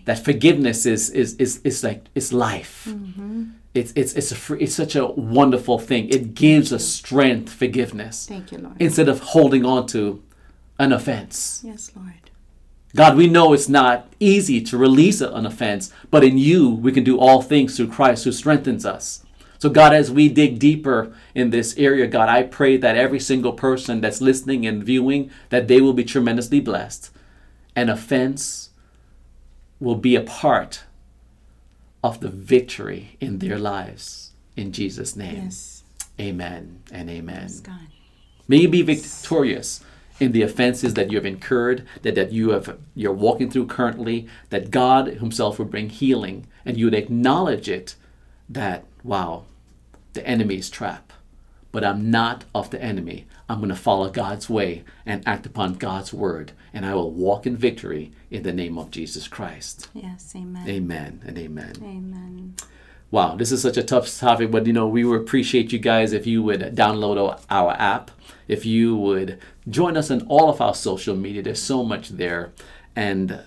that 0.05 0.23
forgiveness 0.23 0.85
is 0.85 1.09
is 1.11 1.35
is, 1.35 1.61
is 1.63 1.83
like 1.83 2.05
it's 2.15 2.31
life. 2.33 2.85
Mm-hmm. 2.89 3.43
It's 3.75 3.91
it's 3.95 4.13
it's 4.13 4.31
a 4.31 4.35
free, 4.35 4.61
it's 4.61 4.73
such 4.73 4.95
a 4.95 5.05
wonderful 5.05 5.77
thing. 5.77 6.07
It 6.09 6.33
gives 6.33 6.71
us 6.71 6.87
strength, 6.87 7.51
forgiveness, 7.51 8.25
Thank 8.25 8.51
you, 8.53 8.59
Lord. 8.59 8.75
instead 8.79 9.09
of 9.09 9.19
holding 9.19 9.65
on 9.65 9.85
to 9.87 10.23
an 10.79 10.93
offense. 10.93 11.61
Yes, 11.63 11.91
Lord. 11.95 12.13
God, 12.95 13.17
we 13.17 13.27
know 13.27 13.51
it's 13.51 13.67
not 13.67 14.07
easy 14.21 14.61
to 14.61 14.77
release 14.77 15.19
an 15.19 15.45
offense, 15.45 15.91
but 16.09 16.23
in 16.23 16.37
you 16.37 16.69
we 16.69 16.93
can 16.93 17.03
do 17.03 17.19
all 17.19 17.41
things 17.41 17.75
through 17.75 17.89
Christ 17.89 18.23
who 18.23 18.31
strengthens 18.31 18.85
us. 18.85 19.25
So, 19.59 19.69
God, 19.69 19.93
as 19.93 20.09
we 20.09 20.29
dig 20.29 20.57
deeper 20.59 21.13
in 21.33 21.49
this 21.49 21.75
area, 21.77 22.07
God, 22.07 22.29
I 22.29 22.43
pray 22.43 22.77
that 22.77 22.95
every 22.95 23.19
single 23.19 23.51
person 23.51 23.99
that's 23.99 24.21
listening 24.21 24.65
and 24.65 24.83
viewing, 24.83 25.29
that 25.49 25.67
they 25.67 25.81
will 25.81 25.93
be 25.93 26.05
tremendously 26.05 26.61
blessed. 26.61 27.09
And 27.75 27.89
offense 27.89 28.69
will 29.81 29.95
be 29.95 30.15
a 30.15 30.21
part 30.21 30.84
of 32.05 32.19
the 32.19 32.29
victory 32.29 33.17
in 33.19 33.39
their 33.39 33.57
lives. 33.57 34.31
In 34.55 34.71
Jesus' 34.71 35.15
name. 35.15 35.45
Yes. 35.45 35.83
Amen 36.19 36.83
and 36.91 37.09
amen. 37.09 37.49
May 38.47 38.57
you 38.57 38.69
be 38.69 38.83
victorious 38.83 39.83
in 40.19 40.31
the 40.31 40.43
offenses 40.43 40.93
that 40.93 41.09
you 41.09 41.17
have 41.17 41.25
incurred, 41.25 41.85
that, 42.03 42.13
that 42.13 42.31
you 42.31 42.51
have 42.51 42.77
you're 42.93 43.11
walking 43.11 43.49
through 43.49 43.65
currently, 43.65 44.27
that 44.51 44.69
God 44.69 45.07
Himself 45.07 45.57
will 45.57 45.65
bring 45.65 45.89
healing 45.89 46.45
and 46.63 46.77
you 46.77 46.85
would 46.85 46.93
acknowledge 46.93 47.67
it 47.67 47.95
that, 48.47 48.85
wow, 49.03 49.45
the 50.13 50.25
enemy's 50.27 50.69
trap. 50.69 51.11
But 51.75 51.83
I'm 51.83 52.09
not 52.09 52.45
of 52.55 52.69
the 52.69 52.81
enemy. 52.81 53.27
I'm 53.49 53.57
going 53.57 53.67
to 53.67 53.75
follow 53.75 54.09
God's 54.09 54.49
way 54.49 54.85
and 55.05 55.21
act 55.27 55.45
upon 55.45 55.73
God's 55.73 56.13
word, 56.13 56.53
and 56.73 56.85
I 56.85 56.93
will 56.93 57.11
walk 57.11 57.45
in 57.45 57.57
victory 57.57 58.13
in 58.31 58.43
the 58.43 58.53
name 58.53 58.77
of 58.77 58.91
Jesus 58.91 59.27
Christ. 59.27 59.89
Yes. 59.93 60.33
Amen. 60.37 60.69
Amen 60.69 61.21
and 61.27 61.37
amen. 61.37 61.73
Amen. 61.83 62.55
Wow, 63.11 63.35
this 63.35 63.51
is 63.51 63.61
such 63.61 63.75
a 63.75 63.83
tough 63.83 64.07
topic, 64.17 64.51
but 64.51 64.65
you 64.65 64.71
know, 64.71 64.87
we 64.87 65.03
would 65.03 65.19
appreciate 65.19 65.73
you 65.73 65.79
guys 65.79 66.13
if 66.13 66.25
you 66.25 66.41
would 66.43 66.61
download 66.77 67.21
our- 67.21 67.39
our 67.49 67.73
app, 67.73 68.09
if 68.47 68.65
you 68.65 68.95
would 68.95 69.37
join 69.69 69.97
us 69.97 70.09
on 70.09 70.21
all 70.27 70.49
of 70.49 70.61
our 70.61 70.73
social 70.73 71.17
media. 71.17 71.43
There's 71.43 71.61
so 71.61 71.83
much 71.83 72.07
there. 72.07 72.53
And 72.95 73.41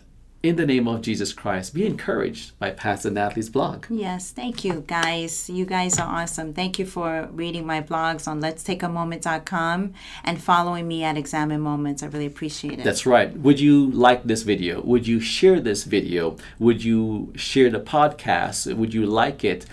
in 0.49 0.57
the 0.57 0.65
name 0.65 0.89
of 0.89 1.03
Jesus 1.03 1.35
Christ, 1.35 1.75
be 1.75 1.85
encouraged 1.85 2.59
by 2.59 2.71
Pastor 2.71 3.11
Natalie's 3.11 3.51
blog. 3.51 3.85
Yes, 3.91 4.31
thank 4.31 4.65
you 4.65 4.83
guys. 4.87 5.51
You 5.51 5.67
guys 5.67 5.99
are 5.99 6.09
awesome. 6.23 6.55
Thank 6.55 6.79
you 6.79 6.87
for 6.87 7.29
reading 7.33 7.67
my 7.67 7.83
blogs 7.83 8.27
on 8.27 8.41
let's 8.41 8.63
take 8.63 8.83
a 8.83 8.89
moment.com 8.89 9.93
and 10.25 10.43
following 10.43 10.89
me 10.89 11.05
at 11.05 11.19
Examine 11.19 11.61
Moments. 11.61 12.03
I 12.03 12.07
really 12.07 12.25
appreciate 12.25 12.79
it. 12.79 12.85
That's 12.85 13.05
right. 13.05 13.37
Would 13.37 13.61
you 13.61 13.91
like 13.91 14.25
this 14.25 14.43
video? 14.43 14.81
Would 14.81 15.07
you 15.07 15.21
share 15.21 15.61
this 15.61 15.85
video? 15.85 16.39
Would 16.59 16.83
you 16.83 17.31
share 17.37 17.69
the 17.69 17.81
podcast? 17.81 18.75
Would 18.75 18.95
you 18.95 19.05
like 19.05 19.45
it? 19.45 19.67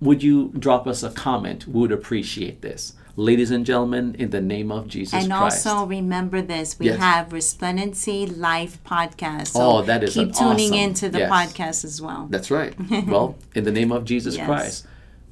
Would 0.00 0.22
you 0.22 0.52
drop 0.58 0.86
us 0.86 1.02
a 1.02 1.10
comment? 1.10 1.66
We 1.66 1.80
would 1.80 1.92
appreciate 1.92 2.60
this. 2.60 2.92
Ladies 3.20 3.50
and 3.50 3.66
gentlemen, 3.66 4.14
in 4.16 4.30
the 4.30 4.40
name 4.40 4.70
of 4.70 4.86
Jesus 4.86 5.12
and 5.12 5.32
Christ. 5.32 5.66
also 5.66 5.84
remember 5.86 6.40
this: 6.40 6.78
we 6.78 6.86
Yes. 6.86 7.00
have 7.00 7.32
Resplendency 7.32 8.26
Life 8.26 8.78
podcast. 8.86 9.48
So 9.48 9.60
Oh, 9.60 9.82
that 9.82 10.04
is 10.04 10.14
keep 10.14 10.32
tuning 10.32 10.66
awesome- 10.70 10.74
into 10.74 11.08
the 11.08 11.18
yes. 11.18 11.32
podcast 11.32 11.84
as 11.84 12.00
well. 12.00 12.28
That's 12.30 12.48
right. 12.48 12.74
well, 13.08 13.34
in 13.56 13.64
the 13.64 13.72
name 13.72 13.90
of 13.90 14.04
Jesus 14.04 14.36
Yes. 14.36 14.46
Christ, 14.46 14.86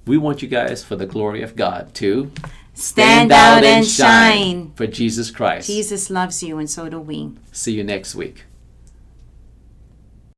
we 0.05 0.19
want 0.19 0.43
you 0.43 0.49
guys, 0.49 0.83
for 0.83 0.97
the 0.97 1.07
glory 1.07 1.43
of 1.43 1.55
God, 1.55 1.95
to 1.95 2.33
Stand 2.75 3.31
out 3.31 3.63
and 3.63 3.87
shine. 3.87 4.73
for 4.75 4.89
Jesus 4.89 5.31
Christ. 5.31 5.69
Jesus 5.69 6.11
loves 6.11 6.43
you, 6.43 6.59
and 6.59 6.69
so 6.69 6.89
do 6.89 6.99
we. 6.99 7.31
See 7.53 7.73
you 7.75 7.85
next 7.85 8.17
week. 8.17 8.47